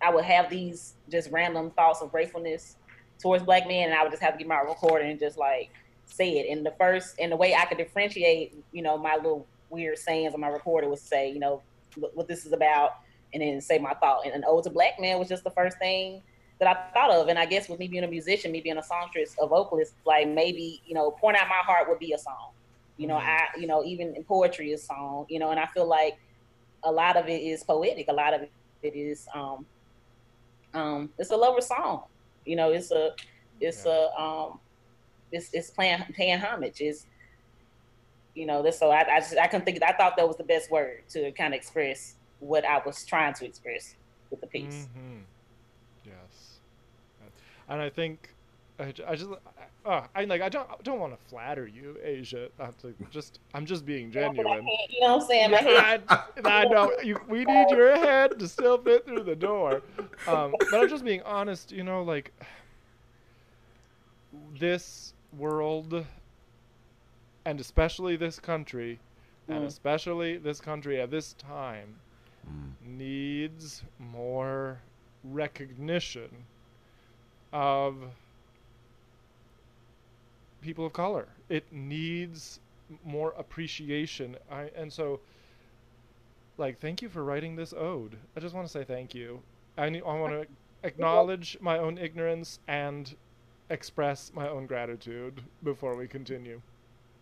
[0.00, 2.76] I would have these just random thoughts of gratefulness
[3.20, 5.70] towards black men, and I would just have to get my recorder and just like
[6.06, 6.50] say it.
[6.50, 10.34] And the first, and the way I could differentiate, you know, my little weird sayings
[10.34, 11.62] on my recorder was say, you know,
[11.96, 12.96] what this is about,
[13.32, 14.24] and then say my thought.
[14.24, 16.22] And an ode to black men was just the first thing
[16.60, 17.28] that I thought of.
[17.28, 20.28] And I guess with me being a musician, me being a songstress, a vocalist, like
[20.28, 22.50] maybe, you know, pouring out my heart would be a song.
[22.96, 23.26] You know, Mhm.
[23.26, 26.16] I, you know, even in poetry is song, you know, and I feel like
[26.84, 28.06] a lot of it is poetic.
[28.08, 28.42] A lot of
[28.82, 29.66] it is, um,
[30.74, 32.04] um, it's a lover song.
[32.44, 33.14] You know, it's a,
[33.60, 34.60] it's a, um,
[35.32, 36.80] it's, it's playing, paying homage.
[36.80, 37.06] It's,
[38.34, 40.44] you know, this, so I, I just, I couldn't think, I thought that was the
[40.44, 43.94] best word to kind of express what I was trying to express
[44.30, 44.88] with the piece.
[44.96, 45.22] Mhm.
[46.04, 46.58] Yes.
[47.68, 48.33] And I think
[48.78, 49.30] I, ju- I just
[49.86, 52.48] uh, I like I don't don't want to flatter you, Asia.
[52.58, 54.66] Not to just I'm just being genuine.
[54.90, 55.50] You know what I'm saying?
[55.52, 59.36] My head I, I know you, we need your head to still fit through the
[59.36, 59.82] door.
[60.26, 61.70] Um, but I'm just being honest.
[61.70, 62.32] You know, like
[64.58, 66.04] this world,
[67.44, 68.98] and especially this country,
[69.48, 69.66] and Mm.
[69.66, 72.00] especially this country at this time,
[72.48, 74.80] mm, needs more
[75.22, 76.28] recognition
[77.52, 77.96] of
[80.64, 81.28] people of color.
[81.48, 82.60] It needs
[83.04, 84.36] more appreciation.
[84.50, 85.20] I, and so,
[86.56, 88.16] like, thank you for writing this ode.
[88.36, 89.40] I just want to say thank you.
[89.76, 90.46] I, ne- I want to
[90.82, 93.14] acknowledge my own ignorance and
[93.70, 96.60] express my own gratitude before we continue.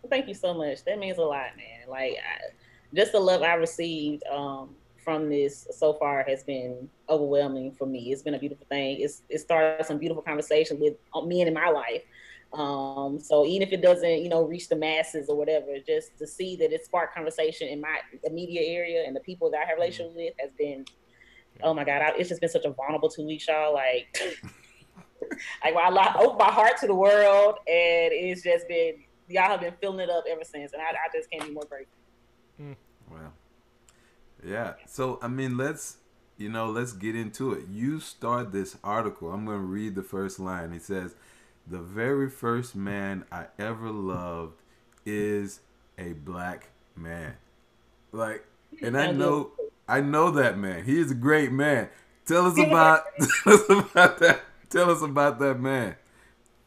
[0.09, 0.83] Thank you so much.
[0.85, 1.87] That means a lot, man.
[1.87, 2.53] Like I,
[2.93, 8.11] just the love I received um, from this so far has been overwhelming for me.
[8.11, 8.97] It's been a beautiful thing.
[8.99, 12.03] It's it started some beautiful conversation with uh, men in my life.
[12.53, 16.27] Um, so even if it doesn't, you know, reach the masses or whatever, just to
[16.27, 19.77] see that it sparked conversation in my immediate area and the people that I have
[19.77, 20.85] relations with has been,
[21.63, 23.73] oh my God, I, it's just been such a vulnerable two weeks, y'all.
[23.73, 24.15] Like,
[25.63, 29.73] like I opened my heart to the world, and it's just been y'all have been
[29.81, 31.97] filling it up ever since, and I, I just can't be more grateful.
[33.09, 33.31] wow.
[34.45, 34.73] Yeah.
[34.85, 35.97] So I mean, let's
[36.37, 37.67] you know, let's get into it.
[37.69, 39.31] You start this article.
[39.31, 40.73] I'm going to read the first line.
[40.73, 41.15] It says,
[41.67, 44.61] "The very first man I ever loved
[45.05, 45.61] is
[45.97, 47.35] a black man."
[48.11, 48.45] Like,
[48.81, 49.51] and I know,
[49.87, 50.83] I know that man.
[50.83, 51.89] He is a great man.
[52.25, 53.03] Tell us about,
[53.43, 54.41] tell us about that.
[54.69, 55.95] Tell us about that man.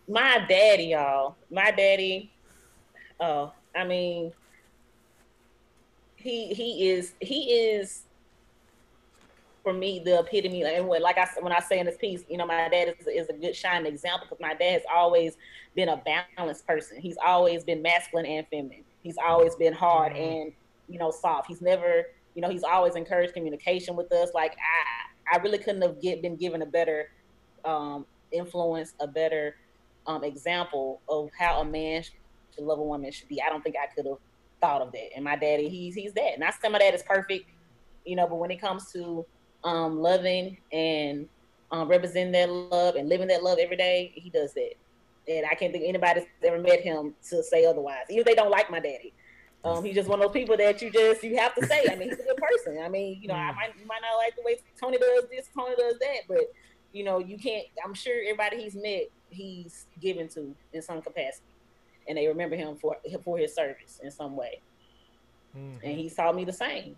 [0.08, 1.36] My daddy, y'all.
[1.50, 2.30] My daddy.
[3.18, 4.32] Oh, I mean,
[6.16, 8.02] he he is he is
[9.66, 12.36] for me the epitome and when like I when I say in this piece, you
[12.36, 15.36] know, my dad is, is a good shining example because my dad has always
[15.74, 16.00] been a
[16.36, 17.00] balanced person.
[17.00, 18.84] He's always been masculine and feminine.
[19.02, 20.22] He's always been hard mm-hmm.
[20.22, 20.52] and
[20.88, 21.48] you know soft.
[21.48, 22.04] He's never
[22.36, 24.30] you know he's always encouraged communication with us.
[24.34, 27.10] Like I I really couldn't have get, been given a better
[27.64, 29.56] um, influence, a better
[30.06, 33.42] um, example of how a man should love a woman should be.
[33.42, 34.18] I don't think I could have
[34.60, 35.08] thought of that.
[35.16, 36.38] And my daddy, he's he's that.
[36.38, 37.50] Not some of that is perfect,
[38.04, 39.26] you know, but when it comes to
[39.66, 41.28] um, loving and
[41.72, 44.74] um, representing that love and living that love every day, he does that.
[45.28, 48.04] And I can't think anybody's ever met him to say otherwise.
[48.08, 49.12] Even if they don't like my daddy.
[49.64, 51.86] Um, he's just one of those people that you just you have to say.
[51.90, 52.78] I mean, he's a good person.
[52.80, 53.56] I mean, you know, I mm.
[53.56, 56.52] might you might not like the way Tony does this, Tony does that, but
[56.92, 57.66] you know, you can't.
[57.84, 61.46] I'm sure everybody he's met, he's given to in some capacity,
[62.06, 64.60] and they remember him for for his service in some way.
[65.58, 65.78] Mm-hmm.
[65.82, 66.94] And he taught me the same.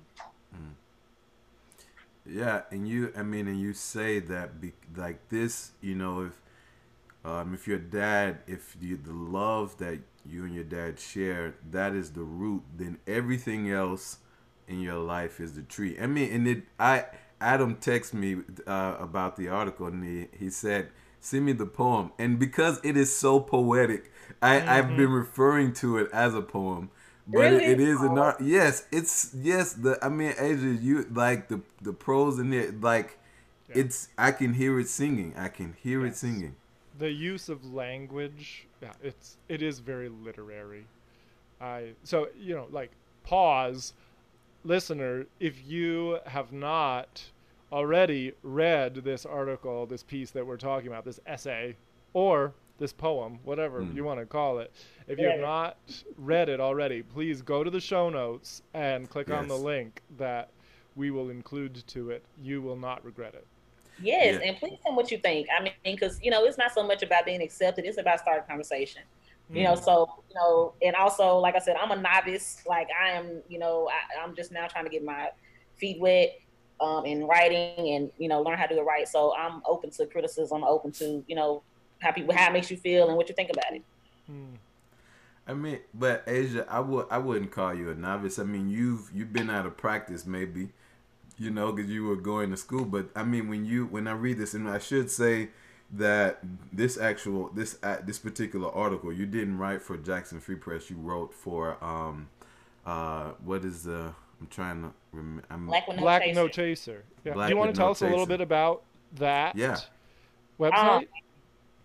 [2.30, 6.32] Yeah, and you, I mean, and you say that be, like this, you know, if
[7.24, 11.94] um, if your dad, if you, the love that you and your dad share, that
[11.94, 14.18] is the root, then everything else
[14.66, 15.98] in your life is the tree.
[16.00, 17.06] I mean, and it, I,
[17.40, 18.36] Adam texted me
[18.66, 22.96] uh, about the article, and he, he said, "Send me the poem," and because it
[22.96, 24.12] is so poetic,
[24.42, 24.68] I, mm-hmm.
[24.68, 26.90] I've been referring to it as a poem
[27.28, 27.64] but really?
[27.64, 28.22] it, it is an oh.
[28.22, 28.40] art.
[28.40, 29.74] Yes, it's yes.
[29.74, 32.80] The I mean, Asia, you like the the prose in it.
[32.80, 33.18] Like
[33.68, 33.82] yeah.
[33.82, 35.34] it's I can hear it singing.
[35.36, 36.14] I can hear yes.
[36.14, 36.56] it singing.
[36.98, 40.86] The use of language, yeah, it's it is very literary.
[41.60, 42.92] I so you know like
[43.24, 43.92] pause,
[44.64, 45.26] listener.
[45.38, 47.24] If you have not
[47.70, 51.76] already read this article, this piece that we're talking about, this essay,
[52.14, 53.94] or this poem, whatever mm.
[53.94, 54.72] you want to call it.
[55.06, 55.76] If you have not
[56.16, 59.38] read it already, please go to the show notes and click yes.
[59.38, 60.50] on the link that
[60.96, 62.24] we will include to it.
[62.40, 63.46] You will not regret it.
[64.00, 64.48] Yes, yeah.
[64.48, 65.48] and please tell me what you think.
[65.56, 68.46] I mean, because you know, it's not so much about being accepted; it's about starting
[68.48, 69.02] conversation.
[69.50, 69.56] Mm.
[69.56, 69.84] You know, mm.
[69.84, 72.62] so you know, and also, like I said, I'm a novice.
[72.66, 75.30] Like I am, you know, I, I'm just now trying to get my
[75.76, 76.38] feet wet
[76.80, 79.08] um, in writing and you know learn how to do it right.
[79.08, 81.62] So I'm open to criticism, open to you know
[82.00, 83.82] how people how it makes you feel and what you think about it.
[84.26, 84.54] Hmm.
[85.46, 88.38] I mean, but Asia, I would I wouldn't call you a novice.
[88.38, 90.68] I mean, you've you've been out of practice maybe,
[91.38, 92.84] you know, because you were going to school.
[92.84, 95.48] But I mean, when you when I read this, and I should say
[95.90, 100.90] that this actual this uh, this particular article you didn't write for Jackson Free Press.
[100.90, 102.28] You wrote for um
[102.84, 105.66] uh what is the I'm trying to remember.
[105.66, 106.34] Black, no, Black Chaser.
[106.34, 107.04] no Chaser.
[107.24, 107.32] Yeah.
[107.32, 108.08] Black Do you want to tell no us Chaser.
[108.08, 108.82] a little bit about
[109.14, 109.56] that?
[109.56, 109.78] Yeah.
[110.60, 110.74] Website.
[110.74, 111.04] Um,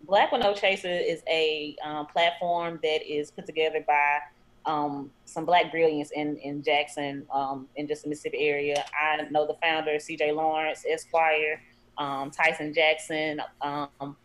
[0.03, 4.19] Black No Chaser is a um, platform that is put together by
[4.65, 8.83] um, some Black brilliance in in Jackson, um, in just the Mississippi area.
[8.99, 10.31] I know the founder, C.J.
[10.31, 11.61] Lawrence Esquire,
[11.97, 13.41] um, Tyson Jackson.
[13.61, 14.15] Um,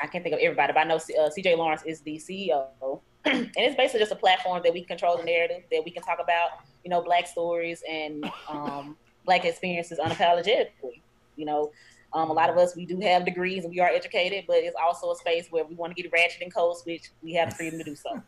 [0.00, 1.56] I can't think of everybody, but I know uh, C.J.
[1.56, 3.00] Lawrence is the CEO.
[3.24, 6.18] and it's basically just a platform that we control the narrative, that we can talk
[6.22, 6.50] about,
[6.84, 11.00] you know, Black stories and um, Black experiences unapologetically.
[11.36, 11.72] You know,
[12.12, 14.76] um, a lot of us, we do have degrees and we are educated, but it's
[14.80, 17.10] also a space where we want to get ratchet and code switch.
[17.22, 18.22] We have the freedom to do so.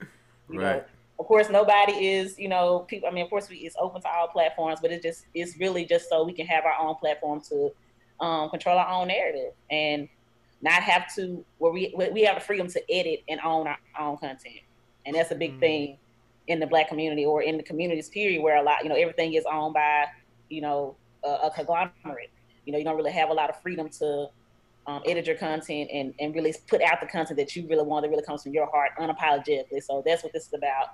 [0.50, 0.76] You right.
[0.76, 0.84] Know,
[1.18, 3.08] of course, nobody is, you know, people.
[3.08, 5.86] I mean, of course, we, it's open to all platforms, but it's just, it's really
[5.86, 7.70] just so we can have our own platform to
[8.20, 10.06] um, control our own narrative and
[10.60, 14.18] not have to, where we we have the freedom to edit and own our own
[14.18, 14.60] content,
[15.06, 15.98] and that's a big mm thing
[16.46, 19.32] in the Black community or in the communities period, where a lot, you know, everything
[19.32, 20.04] is owned by,
[20.50, 22.30] you know, a, a conglomerate
[22.64, 24.28] you know, you don't really have a lot of freedom to
[24.86, 28.02] um, edit your content and, and really put out the content that you really want
[28.02, 29.82] that really comes from your heart unapologetically.
[29.82, 30.88] So that's what this is about.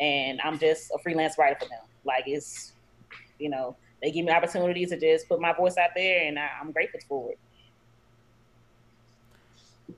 [0.00, 1.80] And I'm just a freelance writer for them.
[2.04, 2.72] Like it's,
[3.38, 6.48] you know, they give me opportunities to just put my voice out there and I,
[6.60, 7.38] I'm grateful for it.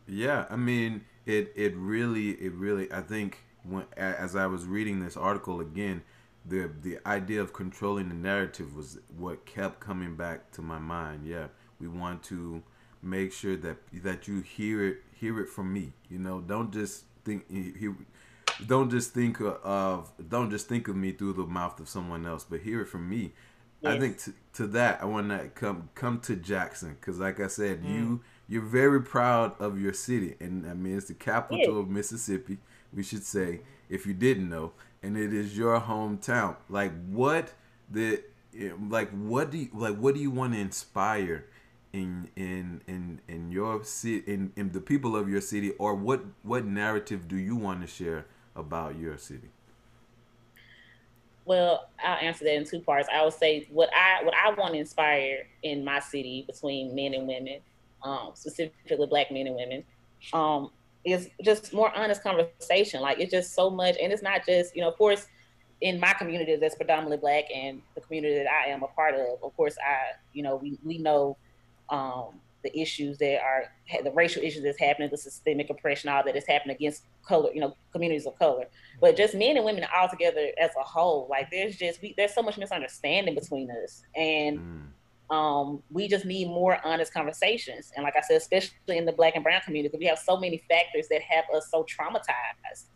[0.06, 5.00] Yeah, I mean, it it really it really I think when as I was reading
[5.00, 6.02] this article again,
[6.46, 11.26] the the idea of controlling the narrative was what kept coming back to my mind.
[11.26, 11.48] Yeah,
[11.81, 12.62] we want to
[13.03, 15.92] make sure that that you hear it hear it from me.
[16.09, 17.90] You know, don't just think he,
[18.66, 22.44] don't just think of don't just think of me through the mouth of someone else,
[22.48, 23.33] but hear it from me.
[23.81, 23.94] Yes.
[23.94, 27.46] I think to, to that I want to come come to Jackson because, like I
[27.46, 27.90] said, mm.
[27.90, 31.68] you you're very proud of your city, and I mean it's the capital yes.
[31.68, 32.59] of Mississippi.
[32.92, 36.56] We should say, if you didn't know, and it is your hometown.
[36.68, 37.52] Like what
[37.90, 38.22] the
[38.88, 41.46] like what do you like what do you want to inspire
[41.92, 46.24] in in in in your city in, in the people of your city or what
[46.42, 49.48] what narrative do you want to share about your city?
[51.44, 53.08] Well, I'll answer that in two parts.
[53.12, 57.14] I would say what I what I want to inspire in my city between men
[57.14, 57.60] and women,
[58.02, 59.84] um, specifically black men and women,
[60.32, 60.70] um,
[61.04, 63.00] is just more honest conversation.
[63.00, 65.26] Like it's just so much, and it's not just you know, of course,
[65.80, 69.42] in my community that's predominantly black and the community that I am a part of.
[69.42, 71.36] Of course, I you know we we know
[71.88, 73.64] um, the issues that are
[74.02, 77.60] the racial issues that's happening, the systemic oppression, all that is happening against color, you
[77.60, 78.66] know, communities of color.
[79.00, 82.34] But just men and women all together as a whole, like there's just we, there's
[82.34, 84.82] so much misunderstanding between us, and mm.
[85.30, 87.92] Um, we just need more honest conversations.
[87.94, 90.62] And like I said, especially in the Black and Brown community, we have so many
[90.68, 92.86] factors that have us so traumatized,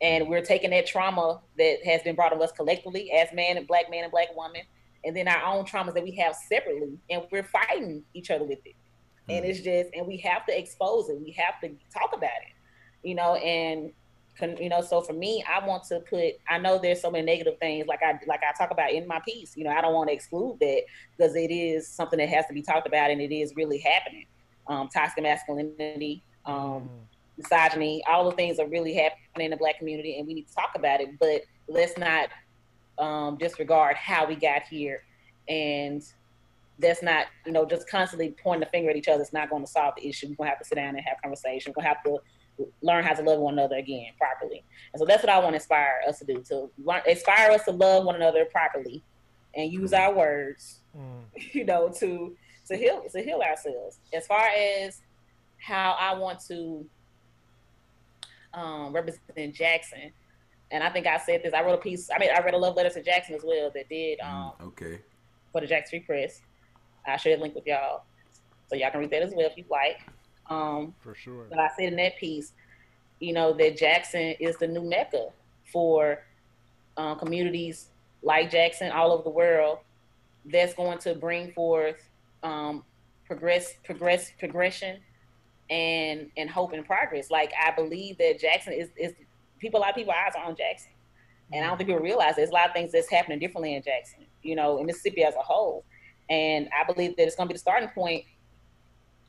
[0.00, 3.66] and we're taking that trauma that has been brought on us collectively as man and
[3.66, 4.62] black man and black woman,
[5.04, 8.58] and then our own traumas that we have separately, and we're fighting each other with
[8.64, 8.74] it.
[9.26, 11.18] And it's just and we have to expose it.
[11.18, 12.54] We have to talk about it
[13.04, 13.92] you know and
[14.40, 17.58] you know so for me i want to put i know there's so many negative
[17.60, 20.08] things like i like i talk about in my piece you know i don't want
[20.08, 20.82] to exclude that
[21.16, 24.26] because it is something that has to be talked about and it is really happening
[24.66, 26.88] um, toxic masculinity um, mm.
[27.38, 30.54] misogyny all the things are really happening in the black community and we need to
[30.54, 32.28] talk about it but let's not
[32.98, 35.02] um, disregard how we got here
[35.48, 36.02] and
[36.78, 39.64] that's not, you know, just constantly pointing the finger at each other it's not going
[39.64, 40.28] to solve the issue.
[40.28, 41.70] We're going to have to sit down and have conversation.
[41.70, 42.18] We're going to have to
[42.82, 44.62] learn how to love one another again properly.
[44.92, 47.64] And so that's what I want to inspire us to do, to learn, inspire us
[47.64, 49.02] to love one another properly
[49.54, 51.22] and use our words, mm.
[51.54, 52.36] you know, to,
[52.68, 53.98] to heal, to heal ourselves.
[54.12, 55.00] As far as
[55.58, 56.84] how I want to
[58.52, 60.12] um, represent Jackson,
[60.70, 61.54] and I think I said this.
[61.54, 62.10] I wrote a piece.
[62.14, 64.52] I mean, I read a love letter to Jackson as well that did mm, um,
[64.68, 65.00] okay
[65.54, 66.40] for the Jackson Free Press.
[67.06, 68.02] I'll share the link with y'all
[68.68, 70.00] so y'all can read that as well if you like.
[70.48, 71.46] Um, for sure.
[71.48, 72.52] But I said in that piece,
[73.20, 75.28] you know, that Jackson is the new mecca
[75.72, 76.22] for
[76.96, 77.88] um, communities
[78.22, 79.78] like Jackson all over the world
[80.46, 82.08] that's going to bring forth
[82.42, 82.84] um,
[83.26, 84.98] progress, progress, progression,
[85.70, 87.30] and and hope and progress.
[87.30, 89.12] Like I believe that Jackson is is
[89.58, 89.80] people.
[89.80, 90.92] A lot of people eyes are on Jackson,
[91.52, 93.82] and I don't think people realize there's a lot of things that's happening differently in
[93.82, 94.26] Jackson.
[94.42, 95.84] You know, in Mississippi as a whole.
[96.30, 98.24] And I believe that it's going to be the starting point.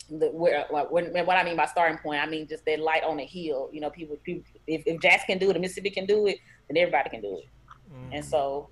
[0.09, 3.03] The, where, like, when, what I mean by starting point, I mean just that light
[3.03, 3.69] on the hill.
[3.73, 6.37] You know, people, people if, if Jackson can do it, if Mississippi can do it,
[6.67, 7.45] then everybody can do it.
[7.91, 8.17] Mm.
[8.17, 8.69] And so,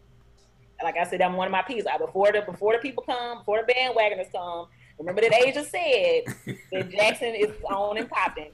[0.84, 1.88] like I said, I'm one of my pieces.
[1.92, 4.68] I, Before the before the people come, before the bandwagoners come,
[5.00, 8.52] remember that Asia said that Jackson is on and popping.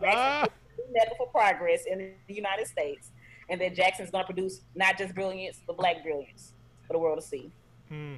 [0.00, 0.52] Jackson
[0.94, 3.10] is for progress in the United States,
[3.48, 6.52] and that Jackson's going to produce not just brilliance, but black brilliance
[6.86, 7.50] for the world to see.
[7.88, 8.16] Hmm.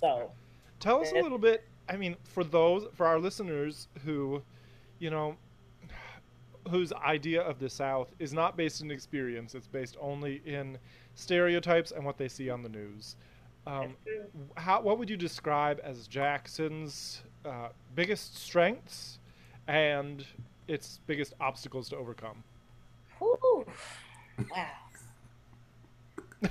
[0.00, 0.30] So,
[0.78, 1.64] tell us a little bit.
[1.88, 4.42] I mean, for those for our listeners who,
[4.98, 5.36] you know,
[6.68, 10.78] whose idea of the South is not based in experience; it's based only in
[11.14, 13.16] stereotypes and what they see on the news.
[13.66, 13.96] Um,
[14.56, 19.18] how what would you describe as Jackson's uh, biggest strengths
[19.66, 20.24] and
[20.68, 22.42] its biggest obstacles to overcome?
[23.22, 23.64] Ooh.
[24.54, 24.66] Wow.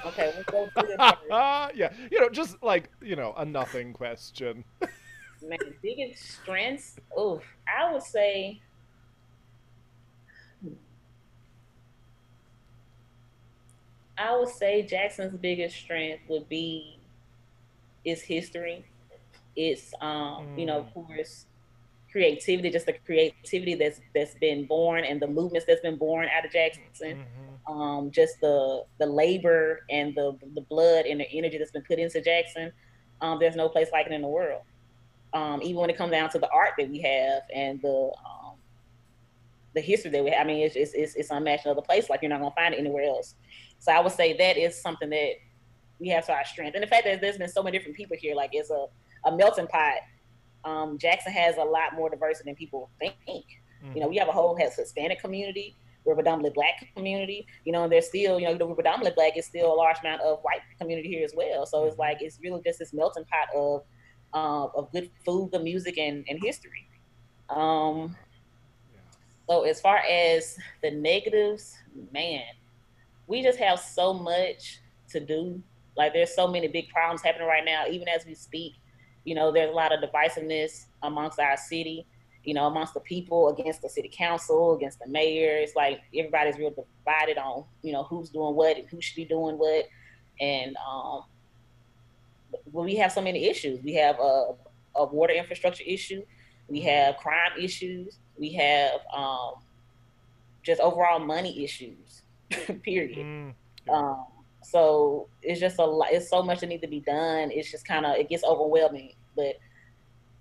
[0.07, 0.95] Okay, let's go through
[1.29, 4.63] yeah, you know, just like you know, a nothing question.
[5.47, 6.97] Man, biggest strengths.
[7.15, 8.61] Oh, I would say.
[14.17, 16.99] I would say Jackson's biggest strength would be
[18.05, 18.85] its history.
[19.55, 20.59] It's um, mm.
[20.59, 20.93] you know, of mm.
[20.93, 21.45] course,
[22.11, 26.45] creativity, just the creativity that's that's been born and the movements that's been born out
[26.45, 27.17] of Jackson.
[27.17, 31.83] Mm-hmm um, just the the labor and the the blood and the energy that's been
[31.83, 32.71] put into Jackson.
[33.21, 34.61] Um, there's no place like it in the world.
[35.33, 38.55] Um, even when it comes down to the art that we have and the um,
[39.73, 42.09] the history that we have, I mean, it's, it's, it's unmatched in other places.
[42.09, 43.35] Like you're not gonna find it anywhere else.
[43.79, 45.33] So I would say that is something that
[45.99, 46.75] we have to our strength.
[46.75, 48.85] And the fact that there's been so many different people here, like it's a,
[49.25, 49.97] a melting pot.
[50.63, 53.15] Um, Jackson has a lot more diversity than people think.
[53.27, 53.95] Mm-hmm.
[53.95, 57.71] You know, we have a whole has Hispanic community we're a predominantly black community, you
[57.71, 60.39] know, and there's still, you know, we're predominantly black, it's still a large amount of
[60.43, 61.65] white community here as well.
[61.65, 62.01] So it's mm-hmm.
[62.01, 63.83] like it's really just this melting pot of
[64.35, 66.87] uh, of good food, good music, and, and history.
[67.49, 68.15] Um,
[69.49, 71.75] so as far as the negatives,
[72.11, 72.43] man,
[73.27, 75.61] we just have so much to do.
[75.97, 78.73] Like there's so many big problems happening right now, even as we speak.
[79.23, 82.05] You know, there's a lot of divisiveness amongst our city
[82.45, 85.57] you know, amongst the people, against the city council, against the mayor.
[85.57, 89.25] It's like everybody's real divided on, you know, who's doing what and who should be
[89.25, 89.85] doing what.
[90.39, 91.23] And um,
[92.71, 93.81] well, we have so many issues.
[93.83, 94.53] We have a,
[94.95, 96.23] a water infrastructure issue.
[96.67, 98.19] We have crime issues.
[98.37, 99.55] We have um,
[100.63, 102.23] just overall money issues.
[102.83, 103.17] period.
[103.17, 103.53] Mm.
[103.91, 104.25] Um,
[104.63, 106.09] so it's just a lot.
[106.11, 107.51] It's so much that needs to be done.
[107.51, 109.13] It's just kind of it gets overwhelming.
[109.35, 109.57] But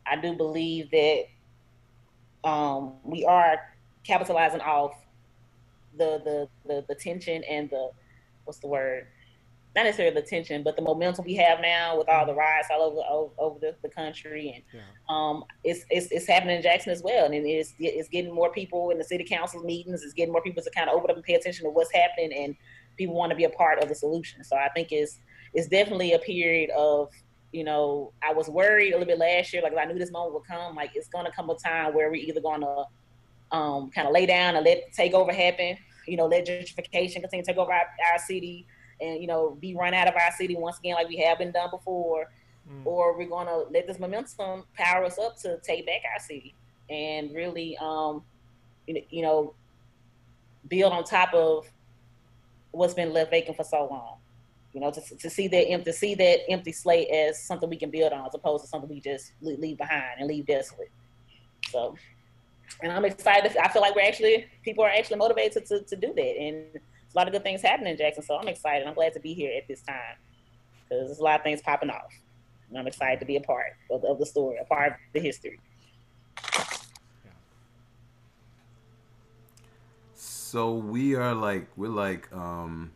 [0.06, 1.24] I do believe that
[2.48, 3.58] um, we are
[4.04, 4.92] capitalizing off
[5.96, 7.90] the, the the the tension and the
[8.44, 9.06] what's the word
[9.74, 12.82] not necessarily the tension, but the momentum we have now with all the riots all
[12.82, 14.86] over over, over the, the, country, and yeah.
[15.08, 18.90] um, it's, it's it's happening in Jackson as well, and it's it's getting more people
[18.90, 20.02] in the city council meetings.
[20.02, 22.32] It's getting more people to kind of open up and pay attention to what's happening,
[22.32, 22.56] and
[22.96, 24.44] people want to be a part of the solution.
[24.44, 25.18] So I think it's
[25.54, 27.10] it's definitely a period of
[27.50, 30.34] you know I was worried a little bit last year, like I knew this moment
[30.34, 30.76] would come.
[30.76, 32.84] Like it's going to come a time where we're either going to
[33.50, 37.52] um, kind of lay down and let takeover happen, you know, let gentrification continue to
[37.52, 38.66] take over our, our city
[39.00, 41.52] and you know be run out of our city once again like we have been
[41.52, 42.30] done before.
[42.66, 42.86] Mm.
[42.86, 46.54] or we're going to let this momentum power us up to take back our city
[46.88, 48.22] and really um
[48.86, 49.54] you know
[50.68, 51.66] build on top of
[52.70, 54.16] what's been left vacant for so long.
[54.72, 57.90] You know to, to see that empty see that empty slate as something we can
[57.90, 60.90] build on as opposed to something we just leave behind and leave desolate.
[61.70, 61.94] So
[62.82, 63.56] and i'm excited.
[63.56, 66.36] I feel like we're actually people are actually motivated to, to, to do that.
[66.38, 66.64] And
[67.14, 68.22] a lot of good things happening in Jackson.
[68.22, 68.86] So I'm excited.
[68.86, 70.16] I'm glad to be here at this time
[70.88, 72.12] because there's a lot of things popping off.
[72.68, 75.20] And I'm excited to be a part of, of the story, a part of the
[75.20, 75.60] history.
[80.14, 82.92] So we are like we're like um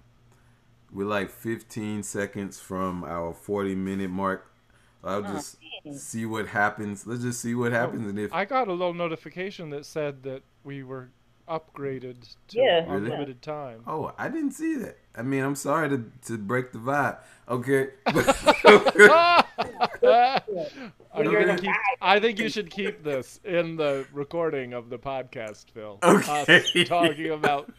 [0.93, 4.53] we're like 15 seconds from our 40 minute mark.
[5.03, 5.57] I'll oh, just
[5.87, 7.07] oh, see what happens.
[7.07, 8.07] Let's just see what happens.
[8.07, 11.11] Oh, and if I got a little notification that said that we were
[11.49, 12.85] upgraded to yeah.
[12.87, 13.35] unlimited really?
[13.35, 13.83] time.
[13.87, 14.99] Oh, I didn't see that.
[15.15, 17.19] I mean, I'm sorry to to break the vibe.
[17.49, 17.89] Okay.
[21.59, 25.99] keep, I think you should keep this in the recording of the podcast, Phil.
[26.05, 26.59] Okay.
[26.59, 27.73] Us talking about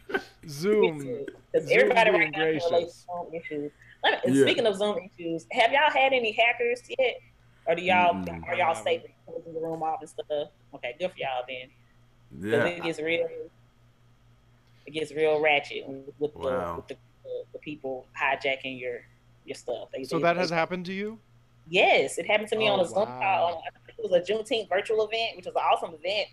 [0.48, 1.00] Zoom.
[1.00, 1.26] Zoom
[1.70, 3.06] everybody being gracious.
[3.06, 3.72] Zoom issues.
[4.04, 4.42] Yeah.
[4.42, 7.20] Speaking of Zoom issues, have y'all had any hackers yet?
[7.66, 10.48] Or do y'all mm, are y'all safe closing the room off and stuff?
[10.74, 12.50] Okay, good for y'all then.
[12.50, 12.64] Yeah.
[12.66, 13.28] It gets real
[14.90, 15.84] it gets real ratchet
[16.18, 16.50] with, wow.
[16.50, 19.00] the, with the, the, the, people hijacking your
[19.44, 19.88] your stuff.
[19.92, 21.18] They, so they, that has happened to you?
[21.68, 23.62] Yes, it happened to me oh, on a Zoom call.
[23.86, 26.28] it was a Juneteenth virtual event, which was an awesome event.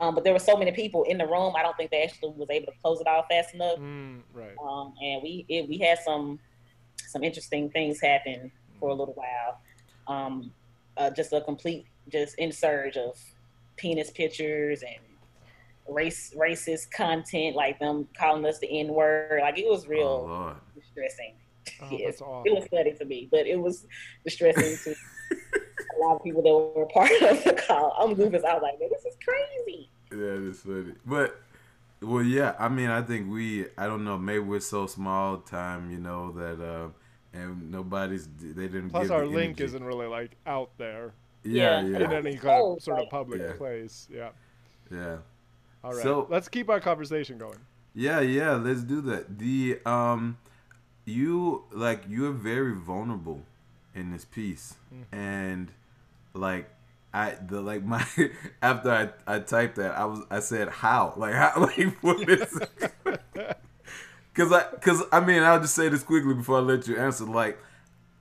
[0.00, 1.54] Um, but there were so many people in the room.
[1.56, 3.78] I don't think they actually was able to close it off fast enough.
[3.78, 4.54] Mm, right.
[4.62, 6.38] Um, and we it, we had some
[7.06, 8.50] some interesting things happen
[8.80, 9.60] for a little while.
[10.06, 10.52] Um,
[10.96, 13.18] uh, just a complete just in surge of
[13.76, 14.98] penis pictures and
[15.88, 19.40] race racist content, like them calling us the N word.
[19.42, 21.34] Like it was real oh, distressing.
[21.82, 23.86] Oh, yes, it was funny to me, but it was
[24.24, 24.98] distressing to
[25.36, 27.94] a lot of people that were part of the call.
[27.98, 28.44] I'm goofus.
[28.44, 29.90] I was like, this is crazy.
[30.10, 31.40] Yeah, it's funny, but.
[32.00, 32.54] Well, yeah.
[32.60, 33.66] I mean, I think we.
[33.76, 34.16] I don't know.
[34.16, 36.90] Maybe we're so small time, you know, that uh,
[37.36, 38.28] and nobody's.
[38.38, 38.90] They didn't.
[38.90, 39.64] Plus, our link energy.
[39.64, 41.12] isn't really like out there.
[41.42, 41.98] Yeah, yeah.
[41.98, 43.52] In any kind of sort of public yeah.
[43.54, 44.08] place.
[44.10, 44.30] Yeah.
[44.90, 45.16] Yeah.
[45.84, 46.02] All right.
[46.02, 47.58] So let's keep our conversation going.
[47.94, 49.38] Yeah, yeah, let's do that.
[49.38, 50.38] The um
[51.04, 53.42] you like you're very vulnerable
[53.94, 54.74] in this piece.
[54.94, 55.14] Mm-hmm.
[55.14, 55.72] And
[56.34, 56.70] like
[57.12, 58.04] I the like my
[58.62, 62.58] after I, I typed that I was I said how like how like what is
[64.38, 67.24] Cause I, cause I mean, I'll just say this quickly before I let you answer.
[67.24, 67.58] Like,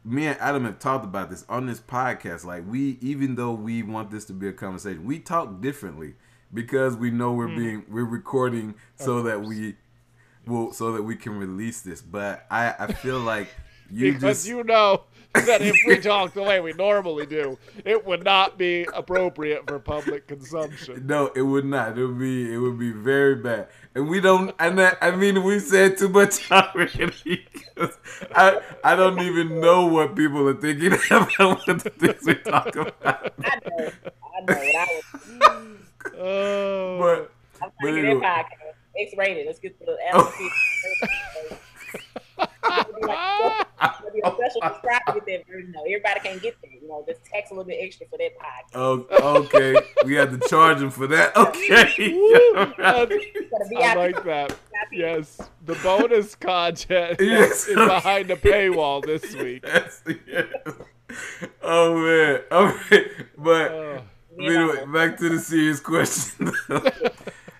[0.03, 2.43] me and Adam have talked about this on this podcast.
[2.43, 6.16] Like, we, even though we want this to be a conversation, we talk differently
[6.54, 7.58] because we know we're mm.
[7.58, 9.76] being we're recording so that we
[10.45, 12.02] will so that we can release this.
[12.02, 13.50] But I I feel like
[13.91, 18.06] you because just you know that if we talk the way we normally do, it
[18.06, 21.06] would not be appropriate for public consumption.
[21.06, 21.98] No, it would not.
[21.98, 23.68] It would be it would be very bad.
[23.95, 24.54] And we don't.
[24.60, 27.45] And that, I mean, we said too much already.
[28.36, 32.76] I I don't even know what people are thinking about what the things we talk
[32.76, 33.34] about.
[33.43, 33.91] I know.
[34.48, 34.82] I
[35.39, 35.78] know.
[36.14, 36.97] I was, Oh.
[36.99, 37.32] But,
[37.64, 38.22] I'm but anyway.
[38.22, 38.74] podcast.
[38.99, 39.45] X rated.
[39.45, 40.32] Let's get to the Apple
[44.18, 45.43] be a special subscribe to that.
[45.47, 46.72] No, everybody can't get that.
[46.72, 48.76] You know, just tax a little bit extra for that podcast.
[48.76, 49.76] Oh, okay.
[50.05, 51.36] we have to charge them for that.
[51.47, 52.14] Okay.
[53.80, 54.55] I like that.
[54.91, 57.68] Yes, the bonus content yes.
[57.68, 59.64] is behind the paywall this week.
[59.66, 60.45] Yes, yes.
[61.62, 62.41] Oh man.
[62.51, 63.05] Okay,
[63.38, 63.72] but.
[63.72, 63.97] Uh
[64.50, 66.52] anyway, back to the serious question.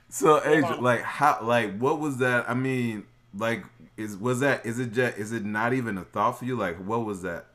[0.10, 2.50] so, Adrian, like, how, like, what was that?
[2.50, 3.64] I mean, like,
[3.96, 4.66] is was that?
[4.66, 5.18] Is it just?
[5.18, 6.56] Is it not even a thought for you?
[6.56, 7.46] Like, what was that?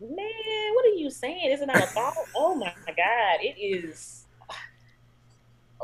[0.00, 1.50] Man, what are you saying?
[1.50, 2.14] Is it not a thought?
[2.36, 4.24] oh my god, it is.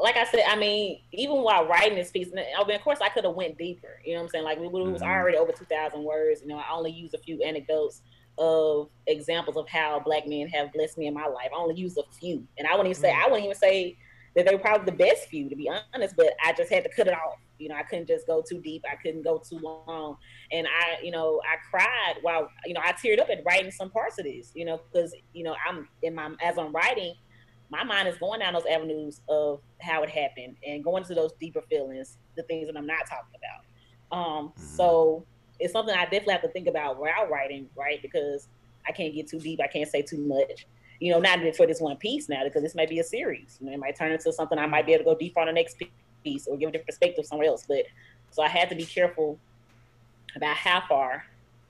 [0.03, 3.09] like I said, I mean, even while writing this piece, I mean, of course, I
[3.11, 4.01] could have went deeper.
[4.05, 4.45] You know what I'm saying?
[4.45, 5.05] Like, it was mm-hmm.
[5.05, 6.41] already over 2,000 words.
[6.43, 8.01] You know, I only used a few anecdotes
[8.39, 11.49] of examples of how black men have blessed me in my life.
[11.55, 13.23] I only used a few, and I wouldn't even say mm-hmm.
[13.23, 13.97] I wouldn't even say
[14.35, 16.17] that they were probably the best few, to be honest.
[16.17, 17.39] But I just had to cut it off.
[17.59, 18.85] You know, I couldn't just go too deep.
[18.91, 20.17] I couldn't go too long,
[20.53, 23.91] and I, you know, I cried while, you know, I teared up at writing some
[23.91, 24.53] parts of this.
[24.55, 27.15] You know, because you know, I'm in my as I'm writing
[27.71, 31.33] my mind is going down those avenues of how it happened and going to those
[31.41, 34.17] deeper feelings, the things that I'm not talking about.
[34.17, 34.63] Um, mm-hmm.
[34.63, 35.27] So
[35.59, 38.01] it's something I definitely have to think about while writing, right?
[38.03, 38.49] Because
[38.87, 39.61] I can't get too deep.
[39.61, 40.67] I can't say too much.
[41.01, 43.59] You know, not even for this one piece now, because this may be a series.
[43.61, 45.47] You know, it might turn into something I might be able to go deeper on
[45.47, 45.77] the next
[46.25, 47.65] piece or give a different perspective somewhere else.
[47.67, 47.85] But
[48.31, 49.39] so I had to be careful
[50.35, 51.25] about how far,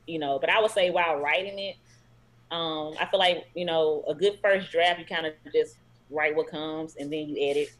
[0.07, 0.39] you know.
[0.39, 1.77] But I would say while writing it,
[2.51, 5.77] um, I feel like you know a good first draft, you kind of just
[6.11, 7.73] write what comes and then you edit,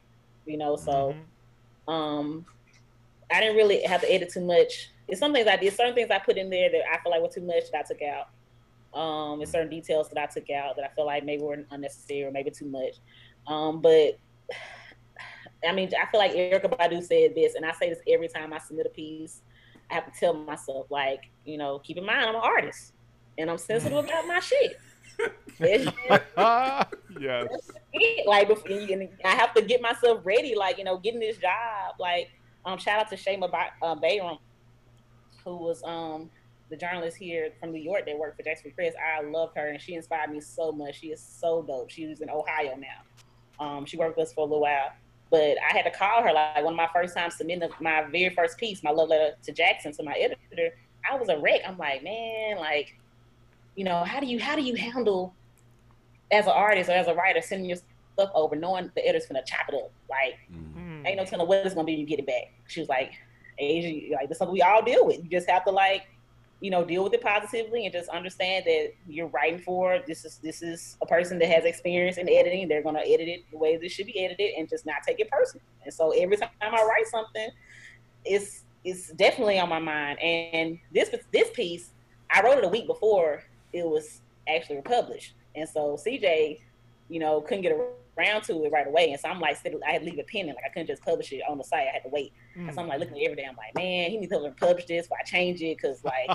[0.47, 0.77] you know.
[0.77, 1.15] So
[1.89, 1.93] mm-hmm.
[1.93, 2.47] um
[3.31, 4.91] I didn't really have to edit too much.
[5.09, 7.23] It's some things I did, certain things I put in there that I feel like
[7.23, 8.29] were too much that I took out.
[8.99, 12.25] Um, and certain details that I took out that I feel like maybe were unnecessary
[12.25, 12.95] or maybe too much.
[13.47, 14.19] Um, but
[15.67, 18.53] I mean, I feel like Erykah Badu said this, and I say this every time
[18.53, 19.43] I submit a piece.
[19.91, 22.93] I have to tell myself, like, you know, keep in mind I'm an artist
[23.39, 24.79] and I'm sensitive about my shit.
[25.61, 25.87] yes.
[26.11, 26.25] Like,
[29.25, 30.55] I have to get myself ready.
[30.55, 31.95] Like, you know, getting this job.
[31.99, 32.31] Like,
[32.65, 34.39] um, shout out to Shema uh, Bayram,
[35.47, 36.29] who was um
[36.69, 38.93] the journalist here from New York that worked for Jackson Press.
[39.01, 40.99] I love her, and she inspired me so much.
[40.99, 41.91] She is so dope.
[41.91, 43.65] She's in Ohio now.
[43.65, 44.93] Um, she worked with us for a little while.
[45.31, 48.35] But I had to call her like one of my first times submitting my very
[48.35, 50.77] first piece, my love letter to Jackson, to my editor.
[51.09, 51.61] I was a wreck.
[51.67, 52.97] I'm like, man, like
[53.77, 55.35] you know, how do you how do you handle
[56.33, 57.79] as an artist or as a writer sending your
[58.15, 59.93] stuff over, knowing the editor's gonna chop it up?
[60.11, 61.07] Like, mm-hmm.
[61.07, 62.53] ain't no telling what it's gonna be when you get it back.
[62.67, 63.13] She was like,
[63.59, 65.23] Asia, like this something we all deal with.
[65.23, 66.07] You just have to like,
[66.61, 70.39] you know, deal with it positively and just understand that you're writing for this is
[70.39, 72.69] this is a person that has experience in editing.
[72.69, 75.31] They're gonna edit it the way it should be edited and just not take it
[75.31, 75.65] personal.
[75.85, 77.49] And so every time I write something,
[78.25, 80.19] it's it's definitely on my mind.
[80.21, 81.91] And this this piece,
[82.31, 83.43] I wrote it a week before
[83.73, 85.35] it was actually republished.
[85.55, 86.61] And so CJ,
[87.09, 87.77] you know, couldn't get
[88.19, 89.11] around to it right away.
[89.11, 90.55] And so I'm like, I had to leave it pending.
[90.55, 91.87] Like I couldn't just publish it on the site.
[91.89, 92.33] I had to wait.
[92.57, 92.67] Mm.
[92.67, 93.47] And so I'm like looking at every day.
[93.49, 95.09] I'm like, man, he needs to publish this.
[95.13, 96.31] I change it, because like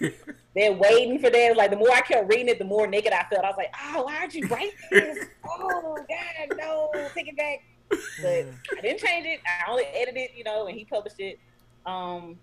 [0.54, 1.56] they're waiting for that.
[1.56, 3.44] Like the more I kept reading it, the more naked I felt.
[3.44, 5.26] I was like, oh, why'd you write this?
[5.48, 7.62] oh God, no, take it back.
[7.88, 9.40] But I didn't change it.
[9.46, 11.38] I only edited, you know, and he published it.
[11.86, 12.36] Um,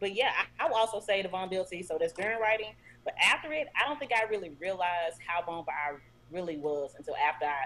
[0.00, 1.82] but yeah, I, I will also say the vulnerability.
[1.82, 2.72] So that's during writing
[3.08, 5.96] but after it, I don't think I really realized how vulnerable I
[6.30, 7.64] really was until after I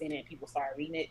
[0.00, 1.08] seen it and people started reading it.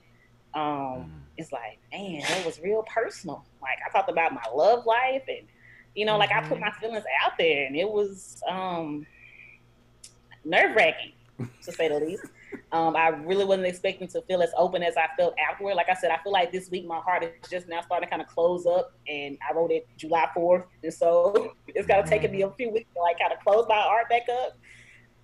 [0.54, 1.10] Um, mm.
[1.38, 3.46] It's like, man, it was real personal.
[3.62, 5.48] Like I talked about my love life and,
[5.96, 6.20] you know, mm-hmm.
[6.20, 6.66] like I put mm-hmm.
[6.66, 9.06] my feelings out there and it was um,
[10.44, 11.14] nerve wracking
[11.64, 12.26] to say the least.
[12.72, 15.76] Um, I really wasn't expecting to feel as open as I felt afterward.
[15.76, 18.10] Like I said, I feel like this week my heart is just now starting to
[18.10, 22.08] kind of close up, and I wrote it July 4th, and so it's kind of
[22.08, 24.58] taken me a few weeks to like kind of close my heart back up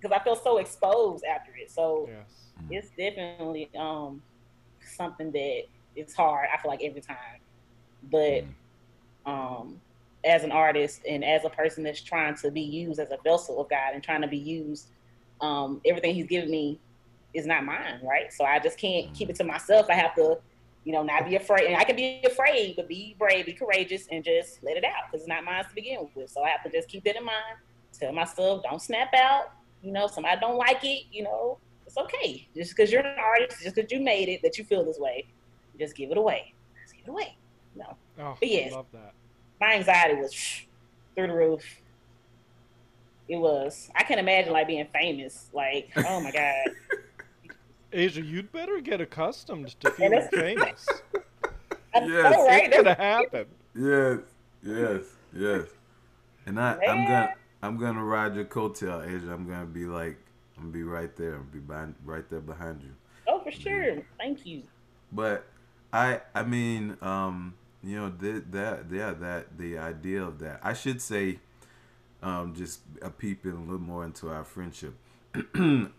[0.00, 1.70] because I feel so exposed after it.
[1.70, 2.45] So yes.
[2.70, 4.22] It's definitely um,
[4.80, 5.62] something that
[5.94, 6.48] it's hard.
[6.52, 7.40] I feel like every time,
[8.10, 8.48] but mm.
[9.26, 9.80] um,
[10.24, 13.60] as an artist and as a person that's trying to be used as a vessel
[13.60, 14.88] of God and trying to be used,
[15.40, 16.80] um, everything He's given me
[17.32, 18.32] is not mine, right?
[18.32, 19.86] So I just can't keep it to myself.
[19.88, 20.38] I have to,
[20.84, 21.66] you know, not be afraid.
[21.66, 25.10] And I can be afraid, but be brave, be courageous, and just let it out
[25.10, 26.30] because it's not mine to begin with.
[26.30, 27.58] So I have to just keep that in mind.
[27.92, 29.52] Tell myself, don't snap out.
[29.82, 31.04] You know, somebody don't like it.
[31.12, 31.58] You know,
[31.96, 32.46] it's okay.
[32.54, 35.26] Just because you're an artist, just because you made it, that you feel this way,
[35.78, 36.52] just give it away.
[36.82, 37.36] Just give it away.
[37.74, 37.96] No.
[38.18, 39.12] Oh, but yes, love that.
[39.60, 40.34] My anxiety was
[41.14, 41.62] through the roof.
[43.28, 43.90] It was.
[43.94, 45.50] I can imagine like being famous.
[45.52, 46.66] Like, oh my god.
[47.92, 50.86] Asia, you'd better get accustomed to feeling famous.
[51.94, 52.64] yes, right?
[52.66, 53.46] it's gonna happen.
[53.74, 54.18] Yes,
[54.62, 55.02] yes,
[55.34, 55.62] yes.
[56.46, 56.88] And I, Man.
[56.88, 59.32] I'm gonna, I'm gonna ride your coattail, Asia.
[59.32, 60.18] I'm gonna be like,
[60.56, 61.34] I'm gonna be right there.
[61.34, 62.90] I'm gonna be right there behind you.
[63.28, 64.02] Oh, for sure.
[64.18, 64.62] Thank you.
[65.12, 65.46] But
[65.92, 70.60] I, I mean, um, you know, that, that, yeah, that the idea of that.
[70.62, 71.38] I should say,
[72.22, 74.94] um, just a peeping a little more into our friendship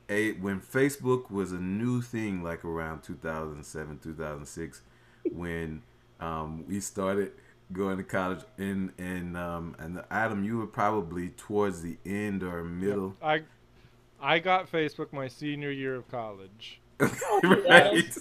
[0.10, 4.82] a when Facebook was a new thing, like around 2007, 2006,
[5.32, 5.82] when
[6.20, 7.32] um, we started
[7.72, 8.41] going to college.
[8.58, 13.16] And and um, and Adam, you were probably towards the end or middle.
[13.22, 13.45] Yep.
[14.20, 16.82] I I got Facebook my senior year of college.
[17.43, 18.18] right.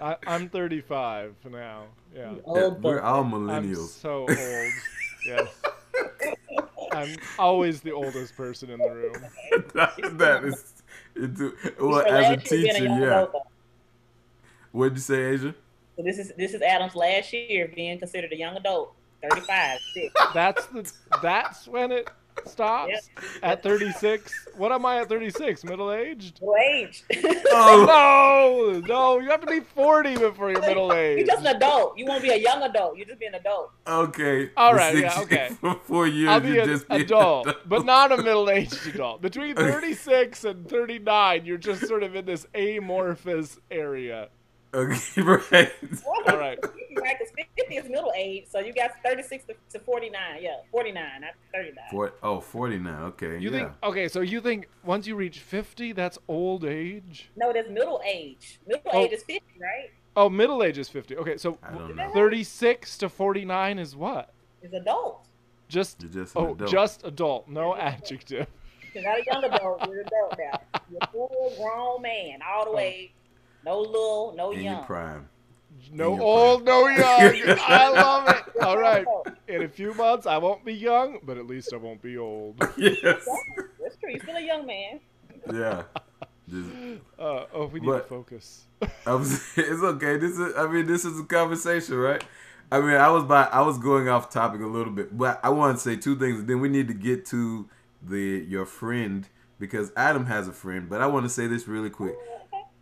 [0.00, 1.84] I, I'm 35 now.
[2.14, 2.34] Yeah.
[2.44, 3.04] Old We're buck.
[3.04, 3.88] all I'm millennials.
[3.88, 4.30] so old.
[5.26, 5.48] yes.
[6.92, 9.12] I'm always the oldest person in the room.
[9.74, 10.82] that, that is,
[11.14, 13.26] it, well, So as a last year being teacher, yeah.
[14.72, 15.54] What'd you say, Asia?
[15.96, 18.94] So this is this is Adam's last year being considered a young adult.
[19.22, 19.78] 35.
[20.34, 22.10] That's the that's when it
[22.44, 23.24] stops Yep.
[23.42, 24.48] at 36.
[24.56, 25.64] What am I at 36?
[25.64, 26.40] Middle aged?
[26.40, 27.04] Middle age.
[27.58, 31.18] Oh, No, no, you have to be 40 before you're middle aged.
[31.20, 31.96] You're just an adult.
[31.98, 32.96] You won't be a young adult.
[32.96, 33.70] You're just being an adult.
[33.86, 34.50] okay.
[34.56, 34.94] All right.
[34.94, 35.48] Six- yeah, okay.
[35.60, 39.22] For four years, I'll be you an just be adult, but not a middle-aged adult.
[39.22, 44.28] Between 36 and 39, you're just sort of in this amorphous area.
[44.74, 45.72] Okay, right.
[46.04, 46.58] Well, All right.
[46.98, 50.20] Right, because 50 is middle age, so you got 36 to, to 49.
[50.40, 51.84] Yeah, 49, not 39.
[51.90, 52.94] Four, oh, 49.
[53.02, 53.38] Okay.
[53.38, 53.58] You yeah.
[53.58, 57.30] think okay, so you think once you reach 50, that's old age?
[57.36, 58.60] No, that's middle age.
[58.66, 59.04] Middle Oh.
[59.04, 59.90] age is 50, right?
[60.16, 61.16] Oh, middle age is 50.
[61.18, 62.10] Okay, so I don't know.
[62.14, 64.32] 36 to 49 is what?
[64.62, 65.26] Is adult.
[65.68, 66.70] Just You're just oh, adult.
[66.70, 68.46] just adult, no adjective.
[68.94, 69.86] You're not a young adult.
[69.86, 70.80] You're an adult now.
[70.90, 72.76] You're a full grown man, all the oh.
[72.76, 73.12] way.
[73.66, 74.84] No little, no in young.
[74.84, 75.28] prime.
[75.92, 77.58] No your old, no young.
[77.60, 78.62] I love it.
[78.62, 79.04] All right.
[79.48, 82.56] In a few months, I won't be young, but at least I won't be old.
[82.76, 83.26] Yes.
[83.82, 84.10] That's true.
[84.10, 85.00] You're still a young man.
[85.52, 85.82] Yeah.
[86.48, 86.70] Just,
[87.18, 88.62] Uh, oh, we need But- to focus.
[89.04, 90.16] I was, it's okay.
[90.16, 90.54] This is.
[90.56, 92.22] I mean, this is a conversation, right?
[92.70, 93.44] I mean, I was by.
[93.44, 96.44] I was going off topic a little bit, but I want to say two things.
[96.44, 97.68] Then we need to get to
[98.02, 99.26] the your friend
[99.58, 100.88] because Adam has a friend.
[100.90, 102.14] But I want to say this really quick.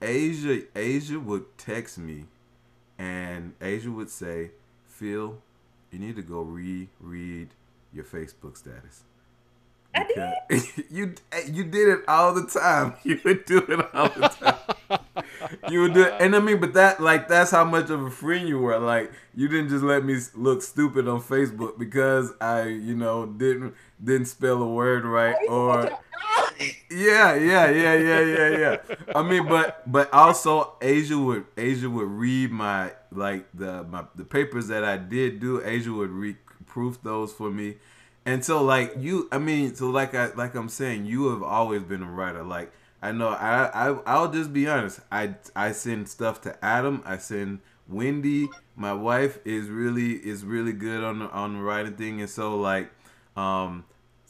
[0.04, 2.26] Asia, Asia would text me,
[2.98, 4.50] and Asia would say,
[4.86, 5.38] "Phil,
[5.90, 7.48] you need to go reread
[7.92, 9.02] your Facebook status."
[9.94, 10.04] I
[10.48, 10.62] did.
[10.90, 11.14] You
[11.50, 12.94] you did it all the time.
[13.04, 15.00] You would do it all the time.
[15.70, 18.10] you would do it, and I mean, but that like that's how much of a
[18.10, 18.78] friend you were.
[18.78, 23.74] Like you didn't just let me look stupid on Facebook because I, you know, didn't
[24.02, 25.90] didn't spell a word right or
[26.90, 28.76] yeah, yeah, yeah, yeah, yeah, yeah.
[29.14, 34.24] I mean, but but also Asia would Asia would read my like the my the
[34.24, 35.62] papers that I did do.
[35.64, 36.36] Asia would read
[36.66, 37.76] proof those for me,
[38.26, 41.82] and so like you, I mean, so like I like I'm saying, you have always
[41.82, 42.42] been a writer.
[42.42, 45.00] Like I know, I I I'll just be honest.
[45.10, 47.02] I I send stuff to Adam.
[47.04, 48.48] I send Wendy.
[48.76, 52.56] My wife is really is really good on the, on the writing thing, and so
[52.56, 52.90] like
[53.36, 53.84] um.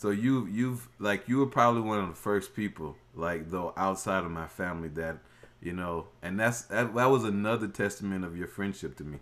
[0.05, 4.23] So you you've like you were probably one of the first people like though outside
[4.23, 5.17] of my family that
[5.63, 9.21] you know and that's that, that was another testament of your friendship to me.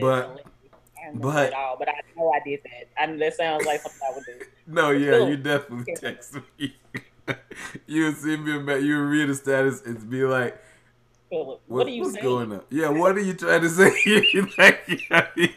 [0.00, 0.24] But
[1.06, 2.88] I but- all, but I know I did that.
[3.00, 4.44] I mean, that sounds like something I would do.
[4.66, 5.28] no, yeah, Cool.
[5.28, 6.74] you definitely text me.
[7.86, 10.60] you would send me a ma- you would read a status and be like,
[11.30, 12.24] Philip, what, what, are you what's saying?
[12.24, 12.62] going on?
[12.70, 14.48] Yeah, what are you trying to say?
[14.58, 15.54] like,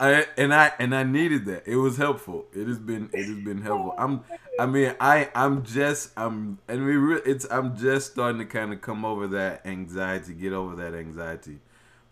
[0.00, 1.66] I, and I and I needed that.
[1.66, 2.46] It was helpful.
[2.52, 3.94] It has been it has been helpful.
[3.98, 4.22] I'm
[4.58, 8.72] I mean I I'm just I'm and we re- it's I'm just starting to kind
[8.72, 11.58] of come over that anxiety, get over that anxiety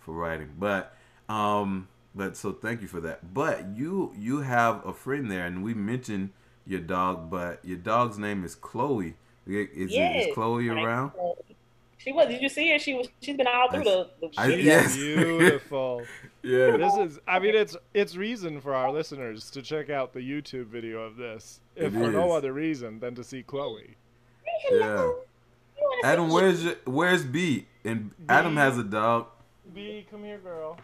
[0.01, 0.51] for writing.
[0.59, 0.97] But
[1.29, 3.33] um but so thank you for that.
[3.35, 6.31] But you you have a friend there, and we mentioned
[6.67, 9.15] your dog, but your dog's name is Chloe.
[9.47, 10.17] Is, is, Yes.
[10.17, 11.13] is Chloe Her name is around?
[11.15, 11.56] Chloe.
[11.99, 12.29] She was.
[12.29, 12.79] Did you see her?
[12.79, 13.09] She was.
[13.21, 14.09] She's been all through the.
[14.21, 14.97] the I- yes.
[14.97, 16.03] Beautiful.
[16.43, 16.77] Yeah.
[16.77, 20.67] this is I mean it's it's reason for our listeners to check out the YouTube
[20.67, 21.59] video of this.
[21.75, 23.97] If It for no other reason than to see Chloe.
[24.63, 24.79] Hello.
[24.79, 24.95] Yeah.
[24.97, 27.67] You wanna see Adam, where's your, where's B?
[27.85, 29.27] And Adam has a dog.
[29.75, 30.79] B, come here, girl.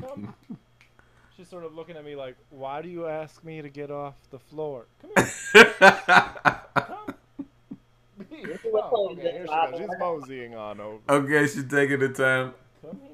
[0.00, 0.34] Come.
[1.36, 4.14] She's sort of looking at me like, "Why do you ask me to get off
[4.30, 5.10] the floor?" Come
[5.52, 5.74] here.
[8.44, 8.46] Come.
[8.46, 8.72] B, This is come.
[8.72, 9.78] what Chloe Okay, here she goes.
[9.78, 10.98] She's moseying on over.
[11.08, 12.54] okay, she's taking the time.
[12.82, 13.10] Come here.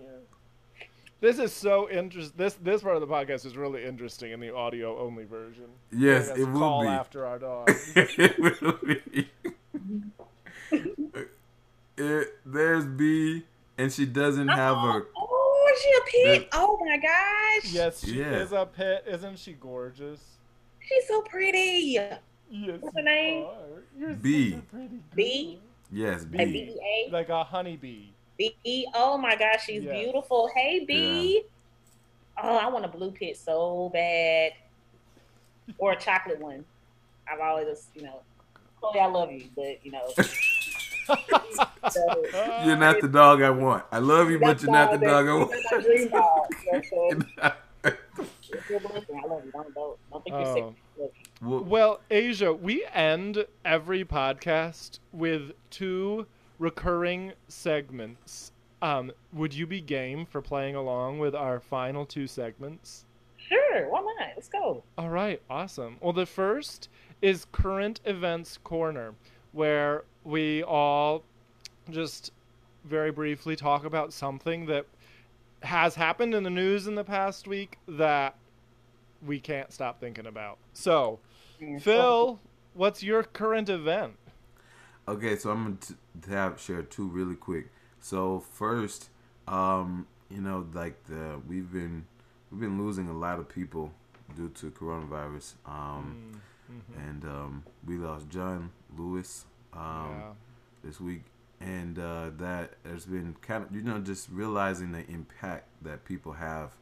[1.20, 2.34] This is so interesting.
[2.36, 5.66] This this part of the podcast is really interesting in the audio only version.
[5.92, 6.88] Yes, it will call be.
[6.88, 7.68] after our dog.
[7.96, 9.28] it will be.
[11.96, 13.44] It- there's B,
[13.76, 15.06] and she doesn't oh, have her.
[15.16, 16.00] Oh, is she a
[16.40, 16.48] pig?
[16.52, 17.72] Oh my gosh.
[17.72, 18.36] yes, she Yeah.
[18.40, 19.04] is a pet.
[19.06, 20.20] Isn't she gorgeous?
[20.80, 21.98] She's so pretty.
[22.50, 22.78] Yes.
[22.80, 23.44] What's her name?
[23.44, 23.82] are.
[23.98, 24.50] You're B.
[24.50, 25.00] such a pretty.
[25.14, 25.58] B?
[25.92, 26.52] Yes, Like B.
[26.52, 28.08] B E Like a honeybee.
[28.08, 28.12] A.
[28.36, 28.86] B E.
[28.94, 29.94] Oh my gosh, she's Yes.
[29.96, 30.50] beautiful.
[30.54, 31.42] Hey B.
[32.42, 34.52] Oh, I want a blue pit so bad.
[35.78, 36.64] Or a chocolate one.
[37.30, 38.20] I've always you know,
[38.80, 40.08] Chloe, I love you, but you know.
[41.90, 42.24] so,
[42.64, 43.84] You're not the dog I want.
[43.92, 45.50] I love you, but you're not the dog I want.
[45.50, 46.46] You're my dream dog.
[46.66, 47.56] You know, so You're not-
[48.52, 49.52] if you're a blessing, I love you.
[49.52, 50.54] Don't, don't, don't think you're oh.
[50.54, 50.64] sick.
[51.40, 56.26] Well, Well, Asia, we end every podcast with two
[56.58, 63.04] recurring segments Um, would you be game for playing along with our final two segments?
[63.36, 64.28] Sure, why not?
[64.34, 64.82] Let's go.
[64.96, 65.98] All right, awesome.
[66.00, 66.88] Well, the first
[67.20, 69.14] is Current Events Corner,
[69.52, 71.24] where we all
[71.90, 72.32] just
[72.84, 74.86] very briefly talk about something that
[75.62, 78.34] has happened in the news in the past week that
[79.26, 80.56] we can't stop thinking about.
[80.72, 81.18] So,
[81.80, 82.40] Phil,
[82.74, 84.14] what's your current event?
[85.08, 85.78] Okay, so I'm
[86.20, 87.70] gonna have share two really quick.
[88.00, 89.10] So first,
[89.48, 92.06] um, you know, like the we've been
[92.50, 93.92] we've been losing a lot of people
[94.36, 95.54] due to coronavirus.
[95.66, 96.40] Um,
[96.70, 100.32] Mm, and um, we lost John Lewis um, yeah.
[100.84, 101.22] this week,
[101.60, 106.32] and uh, that has been kind of you know just realizing the impact that people
[106.32, 106.76] have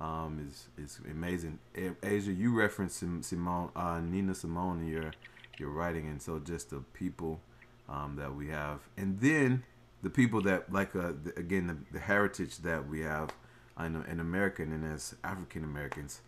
[0.00, 1.58] um, is is amazing.
[2.02, 5.12] Asia, you referenced Simone uh, Nina Simone in your
[5.58, 7.40] your writing, and so just the people
[7.88, 9.64] um, that we have, and then
[10.02, 13.30] the people that like uh, the, again the, the heritage that we have
[13.78, 16.20] in, in America and as African Americans.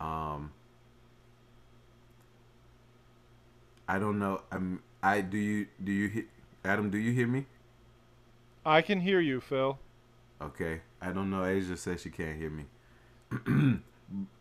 [0.00, 0.52] Um,
[3.88, 4.42] I don't know.
[4.50, 4.82] I'm.
[5.02, 6.24] I do you do you he-
[6.64, 6.90] Adam?
[6.90, 7.46] Do you hear me?
[8.64, 9.78] I can hear you, Phil.
[10.40, 10.80] Okay.
[11.00, 11.44] I don't know.
[11.44, 12.64] Asia says she can't hear me.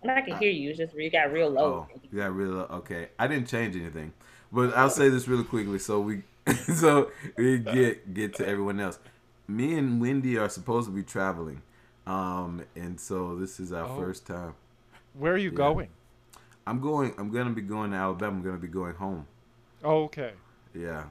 [0.04, 0.70] And I can hear you.
[0.70, 1.88] It's just you got real low.
[1.92, 2.60] Oh, yeah, really.
[2.60, 4.14] Okay, I didn't change anything,
[4.52, 6.22] but I'll say this really quickly so we,
[6.76, 9.00] so we get get to everyone else.
[9.48, 11.64] Me and Wendy are supposed to be traveling,
[12.06, 13.98] um, and so this is our Oh.
[13.98, 14.54] first time.
[15.14, 15.56] Where are you Yeah.
[15.56, 15.90] going?
[16.68, 17.14] I'm going.
[17.18, 18.38] I'm gonna be going to Alabama.
[18.38, 19.26] I'm gonna be going home.
[19.84, 20.34] Okay.
[20.76, 21.06] Yeah.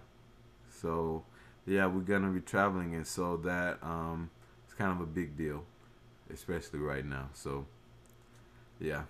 [0.70, 1.25] So,
[1.66, 4.31] yeah, we're gonna be traveling, and so that um,
[4.64, 5.64] it's kind of a big deal,
[6.33, 7.29] especially right now.
[7.33, 7.66] So,
[8.81, 9.03] yeah,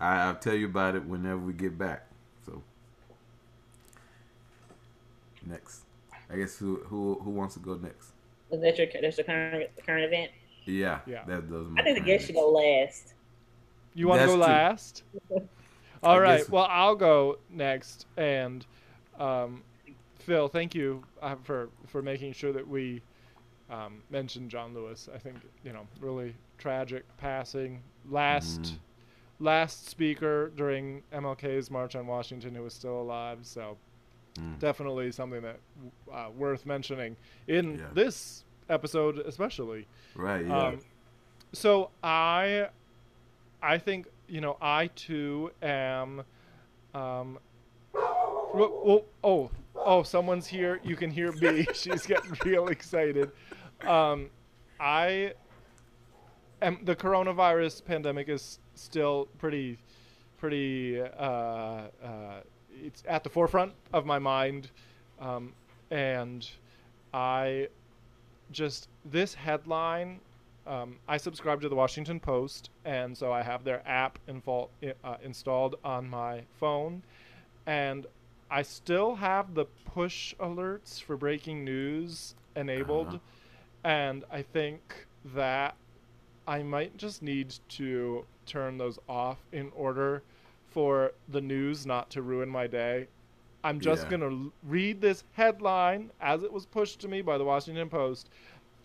[0.00, 2.06] I, I'll tell you about it whenever we get back.
[2.46, 2.62] So,
[5.46, 5.82] next,
[6.30, 8.12] I guess who who who wants to go next?
[8.50, 10.30] Was that your that's your current current event?
[10.64, 11.24] Yeah, Yeah.
[11.26, 11.66] That does.
[11.66, 13.14] are I think the current guest should go last.
[13.94, 14.42] You want to go true.
[14.42, 15.02] last?
[16.02, 16.36] All I right.
[16.38, 18.06] guess- Well, I'll go next.
[18.16, 18.66] And
[19.18, 19.62] um,
[20.18, 23.02] Phil, thank you uh, for for making sure that we
[23.70, 25.08] um, mentioned John Lewis.
[25.14, 27.82] I think you know really tragic passing.
[28.08, 28.78] Last Mhm.
[29.40, 33.40] last speaker during MLK's March on Washington who was still alive.
[33.42, 33.76] So
[34.34, 34.58] Mm.
[34.60, 35.58] definitely something that
[36.12, 37.16] uh, worth mentioning
[37.48, 37.86] in Yeah.
[37.92, 39.86] this episode, especially.
[40.14, 40.46] Right.
[40.46, 40.56] Yeah.
[40.68, 40.78] Um,
[41.52, 42.68] so I,
[43.60, 46.22] I think you know I too am.
[46.94, 47.38] Um,
[47.94, 50.02] oh, oh, oh!
[50.02, 50.80] Someone's here.
[50.84, 51.66] You can hear B.
[51.74, 53.30] She's getting real excited.
[53.86, 54.30] Um,
[54.80, 55.32] I
[56.62, 56.80] am.
[56.84, 59.78] The coronavirus pandemic is still pretty,
[60.38, 61.00] pretty.
[61.00, 61.88] Uh, uh,
[62.70, 64.70] it's at the forefront of my mind,
[65.20, 65.52] um,
[65.90, 66.48] and
[67.12, 67.68] I
[68.50, 70.20] just this headline
[70.68, 75.76] um, I subscribe to the Washington Post, and so I have their app uh, installed
[75.82, 77.02] on my phone,
[77.66, 78.06] and
[78.50, 83.18] I still have the push alerts for breaking news enabled, Uh-huh.
[83.84, 85.76] And I think that
[86.46, 90.22] I might just need to turn those off in order
[90.66, 93.08] for the news not to ruin my day.
[93.64, 94.16] I'm just Yeah.
[94.16, 98.30] going to read this headline as it was pushed to me by the Washington Post,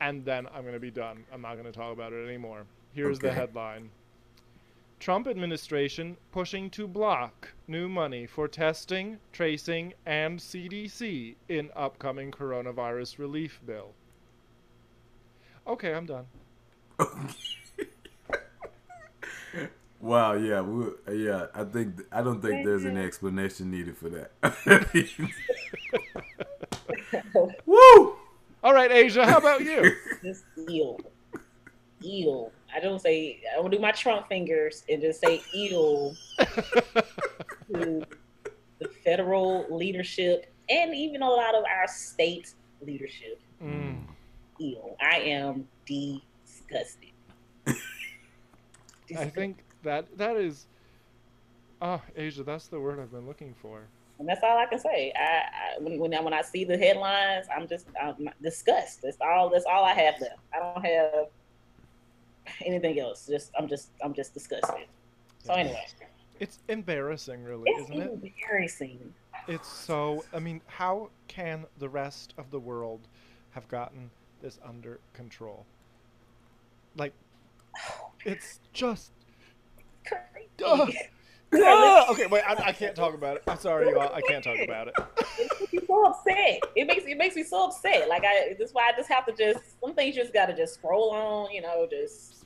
[0.02, 1.26] and then I'm going to be done.
[1.32, 2.66] I'm not going to talk about it anymore.
[2.92, 3.92] Here's the headline
[5.00, 13.20] Trump administration pushing to block new money for testing, tracing, and CDC in upcoming coronavirus
[13.20, 13.96] relief bill.
[15.68, 16.26] Okay, I'm done.
[20.04, 21.46] Wow, yeah, we, yeah.
[21.56, 24.32] I think I don't think there's an explanation needed for that.
[27.66, 28.16] Woo!
[28.62, 29.96] All right, Asia, how about you?
[30.24, 31.00] Just eel.
[32.04, 32.52] Eel.
[32.76, 36.18] I don't say I will do my Trump fingers and just say eel
[37.74, 38.04] to
[38.80, 43.40] the federal leadership and even a lot of our state leadership.
[43.64, 44.04] Mm.
[44.64, 44.96] Eel.
[45.02, 47.10] I am disgusted.
[49.18, 50.68] I think that that is.
[51.82, 53.82] Oh, Asia, that's the word I've been looking for.
[54.20, 55.12] And that's all I can say.
[55.18, 59.02] I, I when when I, when I see the headlines, I'm just I'm disgust.
[59.02, 59.50] That's all.
[59.50, 60.38] That's all I have left.
[60.54, 61.28] I don't have
[62.66, 63.28] anything else.
[63.28, 64.86] Just I'm just I'm just disgusted.
[65.44, 65.86] So anyway,
[66.40, 68.12] It's embarrassing, really, it's isn't it?
[68.12, 69.14] embarrassing.
[69.50, 70.24] It's so.
[70.34, 73.02] I mean, how can the rest of the world
[73.52, 74.10] have gotten
[74.44, 75.66] this under control?
[76.96, 77.14] Like,
[78.26, 79.12] it's just.
[81.56, 82.42] Okay, wait.
[82.48, 83.44] I, I can't talk about it.
[83.48, 84.12] I'm sorry, you all.
[84.12, 84.96] I can't talk about it.
[85.40, 86.60] it makes me so upset.
[86.76, 88.10] It makes it makes me so upset.
[88.10, 90.56] Like I, that's why I just have to just some things you just got to
[90.56, 91.52] just scroll on.
[91.52, 92.46] You know, just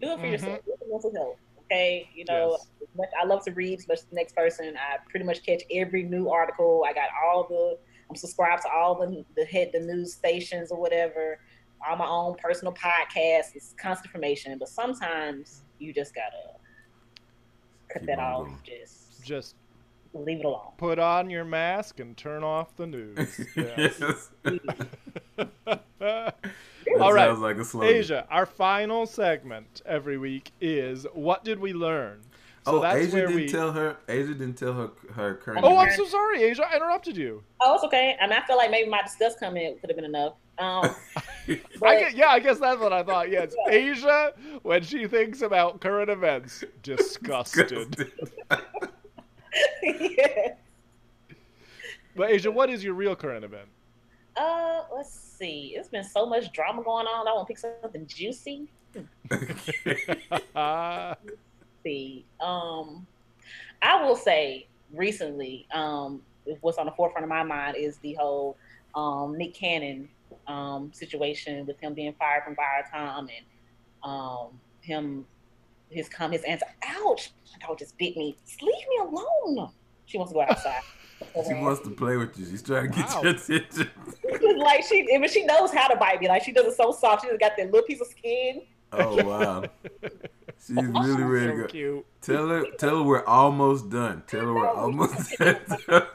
[0.00, 0.32] do it for Mhm.
[0.32, 0.58] yourself.
[0.66, 1.36] Do it for mental health.
[1.64, 2.58] Okay, you know,
[2.98, 3.08] Yes.
[3.18, 4.76] I love to read, especially the next person.
[4.76, 6.84] I pretty much catch every new article.
[6.86, 7.78] I got all the.
[8.12, 11.38] I'm subscribed to all the the head the news stations or whatever.
[11.88, 13.54] All my own personal podcasts.
[13.54, 16.58] It's constant information, but sometimes you just gotta
[17.88, 18.44] cut Keep that off.
[18.44, 18.58] going.
[18.64, 19.54] Just Just
[20.12, 20.72] leave it alone.
[20.76, 23.40] put on your mask and turn off the news.
[23.56, 24.28] Yes.
[27.00, 27.30] All right.
[27.32, 27.82] Like a.
[27.82, 32.20] Asia, our final segment every week is what did we learn?
[32.64, 33.48] So oh, that's Asia where didn't we.
[33.48, 33.96] tell her.
[34.08, 35.64] Asia didn't tell her her current.
[35.64, 36.64] oh, I'm so sorry, Asia.
[36.64, 37.42] I interrupted you.
[37.60, 38.16] Oh, it's okay.
[38.20, 40.34] I mean, I feel like maybe my disgust comment could have been enough.
[40.58, 40.94] Um,
[41.80, 43.30] but I get, yeah, I guess that's what I thought.
[43.30, 44.32] Yeah, it's Asia
[44.62, 48.12] when she thinks about current events, disgusted.
[49.82, 50.54] yeah.
[52.14, 53.66] but Asia, what is your real current event?
[54.36, 55.74] Uh, let's see.
[55.76, 57.26] It's been so much drama going on.
[57.26, 58.68] I want to pick something juicy.
[61.84, 62.24] Let's see.
[62.40, 63.06] Um,
[63.80, 66.22] I will say recently, um,
[66.60, 68.56] what's on the forefront of my mind is the whole
[68.94, 70.08] um Nick Cannon
[70.46, 73.30] um situation with him being fired from Viacom and
[74.02, 75.24] um him
[75.90, 76.66] his come his answer.
[76.84, 77.32] Ouch!
[77.60, 78.36] My dog just bit me.
[78.46, 79.70] Just leave me alone.
[80.06, 80.82] She wants to go outside.
[81.48, 82.46] she wants to play with you.
[82.46, 83.22] She's trying to get Wow.
[83.22, 83.90] your attention.
[84.58, 86.28] like she, I mean, she knows how to bite me.
[86.28, 87.22] Like she does it so soft.
[87.22, 88.62] She just got that little piece of skin.
[88.92, 89.70] Oh wow.
[90.66, 91.66] She's really ready to so go.
[91.66, 92.06] cute.
[92.22, 94.22] Tell her, tell her we're almost done.
[94.26, 95.56] Tell her we're almost done.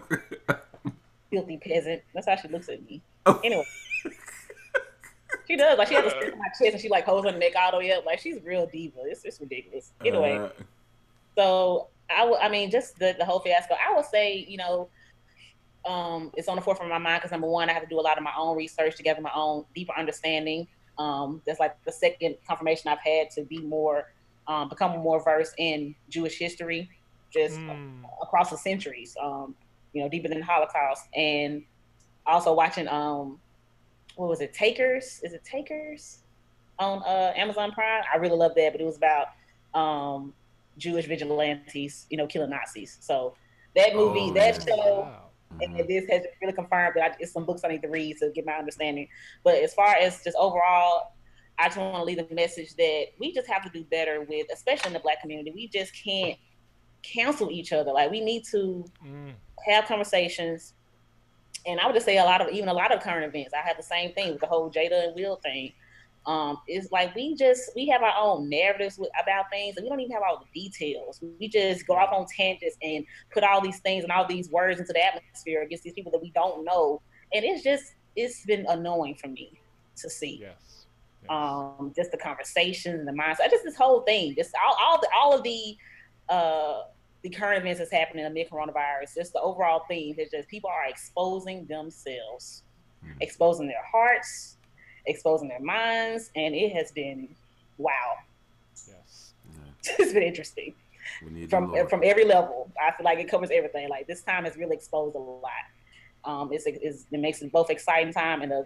[1.32, 2.02] Filthy peasant.
[2.14, 3.02] That's how she looks at me.
[3.26, 3.40] Oh.
[3.44, 3.66] Anyway.
[5.46, 5.78] She does.
[5.78, 7.72] Like she has a stick on my chest and she like holds her neck all
[7.72, 8.06] the way up.
[8.06, 9.00] Like she's real diva.
[9.06, 9.92] It's just ridiculous.
[10.06, 10.50] Anyway, Uh,
[11.38, 13.76] so I would, I mean, just the, the whole fiasco.
[13.76, 14.90] I would say, you know,
[15.86, 18.00] um, it's on the forefront of my mind because number one, I have to do
[18.00, 20.68] a lot of my own research to gather my own deeper understanding.
[20.98, 24.12] Um, that's like the second confirmation I've had to be more,
[24.48, 26.90] um, become more versed in Jewish history,
[27.34, 28.04] just Mm.
[28.22, 29.16] across the centuries.
[29.22, 29.56] Um,
[29.94, 31.64] you know, deeper than the Holocaust, and
[32.26, 33.40] also watching, um,
[34.16, 35.20] what was it, Takers?
[35.24, 36.20] Is it Takers
[36.78, 38.04] on uh, Amazon Prime?
[38.14, 39.28] I really love that, but it was about
[39.74, 40.34] um,
[40.78, 42.98] Jewish vigilantes, you know, killing Nazis.
[43.02, 43.36] So
[43.76, 44.76] that movie, Oh, that yeah.
[44.76, 45.30] show, Wow.
[45.62, 45.88] and mhm.
[45.88, 48.46] this has really confirmed that I, it's some books I need to read to get
[48.46, 49.08] my understanding.
[49.44, 51.14] But as far as just overall,
[51.60, 54.48] I just want to leave a message that we just have to do better with,
[54.54, 55.52] especially in the black community.
[55.52, 56.38] We just can't
[57.04, 57.92] cancel each other.
[57.92, 59.34] Like we need to Mm.
[59.66, 60.74] have conversations.
[61.66, 63.54] And I would just say a lot of even a lot of current events.
[63.54, 65.74] I have the same thing with the whole Jada and Will thing.
[66.26, 69.90] Um, it's like we just we have our own narratives with, about things, and we
[69.90, 71.22] don't even have all the details.
[71.40, 74.80] We just go off on tangents and put all these things and all these words
[74.80, 77.02] into the atmosphere against these people that we don't know,
[77.34, 79.60] and it's just it's been annoying for me
[79.96, 80.40] to see.
[80.42, 80.77] Yes.
[81.30, 85.34] Um, just the conversation, the mindset, just this whole thing, just all all the all
[85.36, 85.76] of the
[86.30, 86.84] uh
[87.24, 90.86] the current events that's happening amid coronavirus, just the overall theme is just people are
[90.88, 92.64] exposing themselves,
[93.04, 93.18] Mhm.
[93.22, 94.58] exposing their hearts,
[95.06, 97.36] exposing their minds, and it has been
[97.78, 98.16] wow.
[98.88, 99.34] yes.
[99.52, 100.76] Yeah, it's been interesting
[101.50, 102.72] from from every level.
[102.82, 103.90] I feel like it covers everything.
[103.90, 105.52] Like this time has really exposed a lot.
[106.24, 108.66] Um, it's, it's it makes it both exciting time and a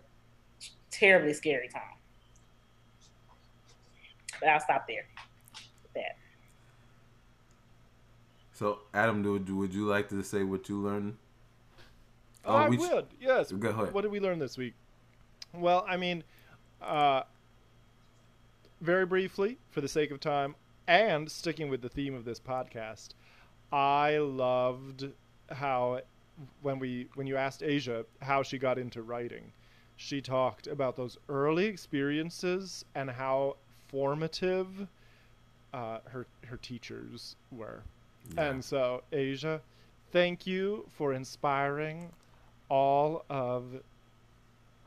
[0.90, 1.96] terribly scary time.
[4.42, 5.06] But I'll stop there.
[5.84, 6.18] With that.
[8.52, 11.16] So, Adam, would you, would you like to say what you learned?
[12.44, 13.06] Oh, I we sh- would.
[13.22, 13.52] Yes.
[13.52, 13.94] Go ahead.
[13.94, 14.74] What did we learn this week?
[15.54, 16.24] Well, I mean,
[16.82, 17.22] uh,
[18.82, 20.56] very briefly, for the sake of time,
[20.88, 23.10] and sticking with the theme of this podcast,
[23.72, 25.08] I loved
[25.52, 26.02] how
[26.62, 29.52] when we when you asked Asia how she got into writing,
[29.98, 33.58] she talked about those early experiences and how
[33.92, 34.88] formative
[35.74, 37.84] uh, her her teachers were.
[38.36, 38.50] Yeah.
[38.50, 39.62] And so, Asia,
[40.12, 42.10] thank you for inspiring
[42.70, 43.82] all of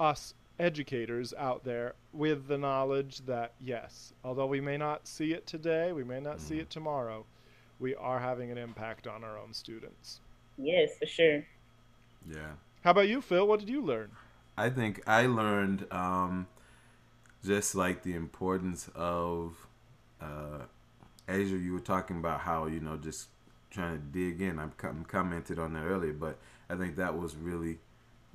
[0.00, 5.46] us educators out there with the knowledge that, yes, although we may not see it
[5.46, 6.60] today, we may not see Mhm.
[6.60, 7.24] it tomorrow,
[7.80, 10.20] we are having an impact on our own students.
[10.56, 11.44] Yes, for sure.
[12.26, 12.52] yeah.
[12.84, 13.46] How about you, Phil?
[13.46, 14.12] What did you learn?
[14.56, 16.46] I think I learned um,
[17.44, 19.66] just like the importance of
[20.20, 20.62] uh,
[21.28, 21.56] Asia.
[21.56, 23.28] You were talking about how you know just
[23.70, 24.58] trying to dig in.
[24.76, 26.38] Com- commented on that earlier, but
[26.68, 27.78] I think that was really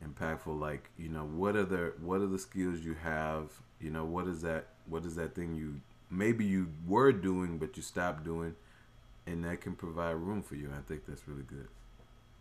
[0.05, 0.59] impactful.
[0.59, 3.51] Like you know, what are the what are the skills you have?
[3.79, 4.67] You know, what is that?
[4.87, 8.55] What is that thing you maybe you were doing but you stopped doing?
[9.29, 10.69] and that can provide room for you.
[10.75, 11.67] I think that's really good.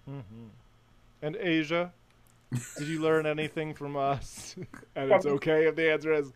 [0.08, 0.46] Mm-hmm.
[1.22, 1.92] And Asia,
[2.51, 4.57] did you learn anything from us?
[4.96, 6.32] and it's okay if the answer is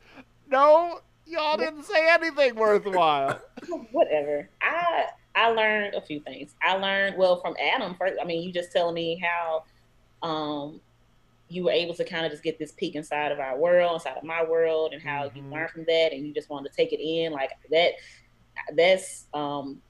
[0.49, 1.01] no.
[1.25, 3.41] Y'all didn't say anything worthwhile.
[3.93, 4.49] Whatever.
[4.61, 6.55] I I learned a few things.
[6.63, 8.15] I learned well from Adam first.
[8.21, 9.65] I mean, you just telling me how
[10.23, 10.81] um
[11.49, 14.17] you were able to kind of just get this peek inside of our world, inside
[14.17, 15.39] of my world, and how mm-hmm.
[15.39, 17.93] you learn from that, and you just wanted to take it in like that.
[18.75, 19.81] That's um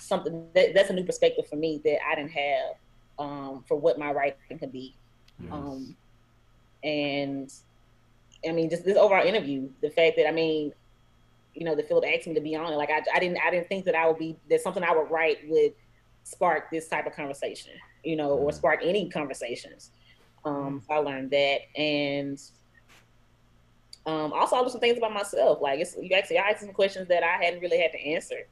[0.00, 2.74] something that, that's a new perspective for me that I didn't have
[3.18, 4.94] um, for what my writing could be.
[5.42, 5.52] Yes.
[5.52, 5.96] Um,
[6.84, 7.52] and
[8.48, 10.72] I mean, just this overall interview, the fact that I mean,
[11.54, 12.76] you know, the Philip asked me to be on it.
[12.76, 15.10] Like I, I didn't, I didn't think that I would be that something I would
[15.10, 15.74] write would
[16.24, 17.72] spark this type of conversation,
[18.04, 19.90] you know, or spark any conversations.
[20.44, 22.40] Um, so I learned that, and
[24.06, 25.60] um, also I learned some things about myself.
[25.60, 28.48] Like it's you actually I asked some questions that I hadn't really had to answer,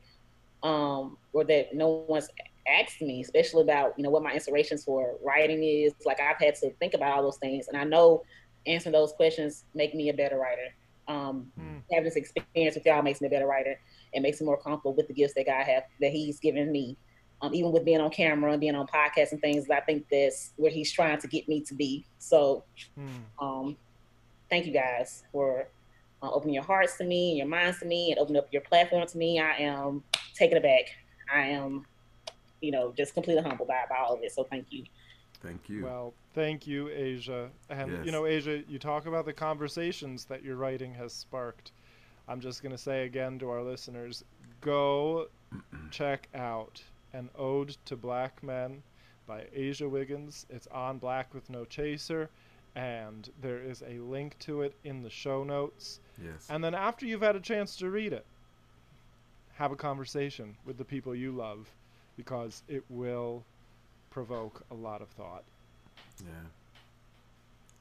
[0.62, 2.28] um, or that no one's
[2.66, 5.92] asked me, especially about you know what my inspirations for writing is.
[6.04, 8.22] Like I've had to think about all those things, and I know
[8.66, 10.74] answering those questions make me a better writer.
[11.08, 11.82] Um, mm.
[11.90, 13.78] Having this experience with y'all makes me a better writer
[14.14, 16.96] and makes me more comfortable with the gifts that God have that He's given me.
[17.42, 20.52] Um, even with being on camera and being on podcasts and things, I think that's
[20.56, 22.04] where He's trying to get me to be.
[22.18, 22.64] So,
[22.98, 23.08] mm.
[23.40, 23.76] um,
[24.50, 25.68] thank you guys for
[26.22, 28.62] uh, opening your hearts to me and your minds to me and opening up your
[28.62, 29.40] platform to me.
[29.40, 30.02] I am
[30.34, 30.84] taken aback.
[31.32, 31.86] I am
[32.60, 34.32] you know, just completely humbled by, by all of it.
[34.32, 34.84] So thank you.
[35.42, 35.84] Thank you.
[35.84, 37.48] Well, thank you, Azia.
[37.70, 38.00] And yes.
[38.04, 41.72] you know, Azia, you talk about the conversations that your writing has sparked.
[42.28, 44.24] I'm just going to say again to our listeners,
[44.60, 45.28] go
[45.90, 46.82] check out
[47.12, 48.82] An Ode to Black Men
[49.26, 50.46] by Azia Wiggins.
[50.50, 52.28] It's on Black with No Chaser,
[52.76, 56.00] and there is a link to it in the show notes.
[56.22, 56.46] Yes.
[56.50, 58.26] And then after you've had a chance to read it,
[59.54, 61.70] have a conversation with the people you love
[62.20, 63.42] because it will
[64.10, 65.42] provoke a lot of thought.
[66.22, 66.28] Yeah.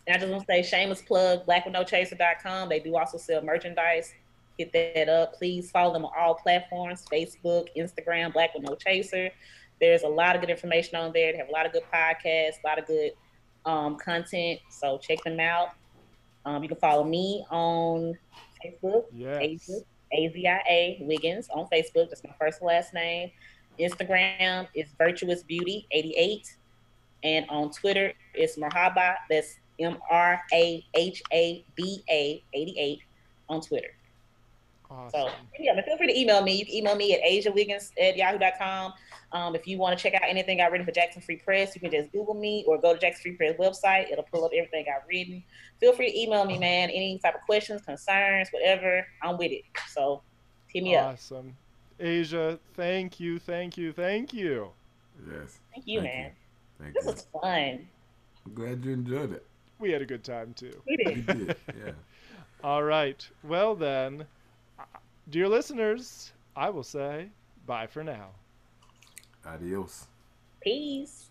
[0.08, 2.70] And I just want to say shameless plug, blackwithnochaser.com.
[2.70, 4.14] They do also sell merchandise.
[4.58, 5.34] Hit that up.
[5.34, 9.30] Please follow them on all platforms, Facebook, Instagram, Black with No Chaser.
[9.82, 11.34] There's a lot of good information on there.
[11.34, 13.12] They have a lot of good podcasts, a lot of good
[13.66, 14.62] um, content.
[14.70, 15.70] So check them out.
[16.46, 18.18] Um, you can follow me on
[18.64, 19.04] Facebook.
[19.14, 19.70] Yes.
[20.12, 22.10] A-Z-I-A Wiggins on Facebook.
[22.10, 23.32] That's my first and last name.
[23.80, 26.56] Instagram is Virtuous Beauty 88.
[27.24, 29.16] And on Twitter, it's Marhaba.
[29.30, 33.00] That's M R A H A B A 88
[33.50, 33.90] on Twitter.
[34.92, 35.12] Awesome.
[35.12, 36.54] So, yeah, feel free to email me.
[36.54, 38.94] You can email me at aziawiggins at yahoo.com.
[39.32, 41.82] Um, if you want to check out anything I've written for Jackson Free Press, you
[41.82, 44.12] can just Google me or go to Jackson Free Press website.
[44.12, 45.44] It'll pull up everything I've written.
[45.80, 46.90] Feel free to email me, man.
[46.90, 49.06] Any type of questions, concerns, whatever.
[49.22, 49.64] I'm with it.
[49.92, 50.24] So
[50.68, 51.08] hit me awesome.
[51.08, 51.14] up.
[51.14, 51.56] Awesome.
[52.00, 54.70] Azia, thank you, thank you, thank you.
[55.30, 55.60] Yes.
[55.74, 56.26] Thank you, thank man.
[56.26, 56.84] You.
[56.84, 57.12] Thank this you.
[57.12, 57.88] was fun.
[58.46, 59.46] I'm glad you enjoyed it.
[59.80, 60.82] We had a good time too.
[60.88, 61.28] We did.
[61.28, 61.56] we did.
[61.68, 61.92] Yeah.
[62.64, 63.28] All right.
[63.44, 64.26] Well then,
[64.80, 64.84] uh,
[65.30, 67.30] dear listeners, I will say
[67.66, 68.30] bye for now.
[69.46, 70.08] Adios.
[70.62, 71.30] Peace.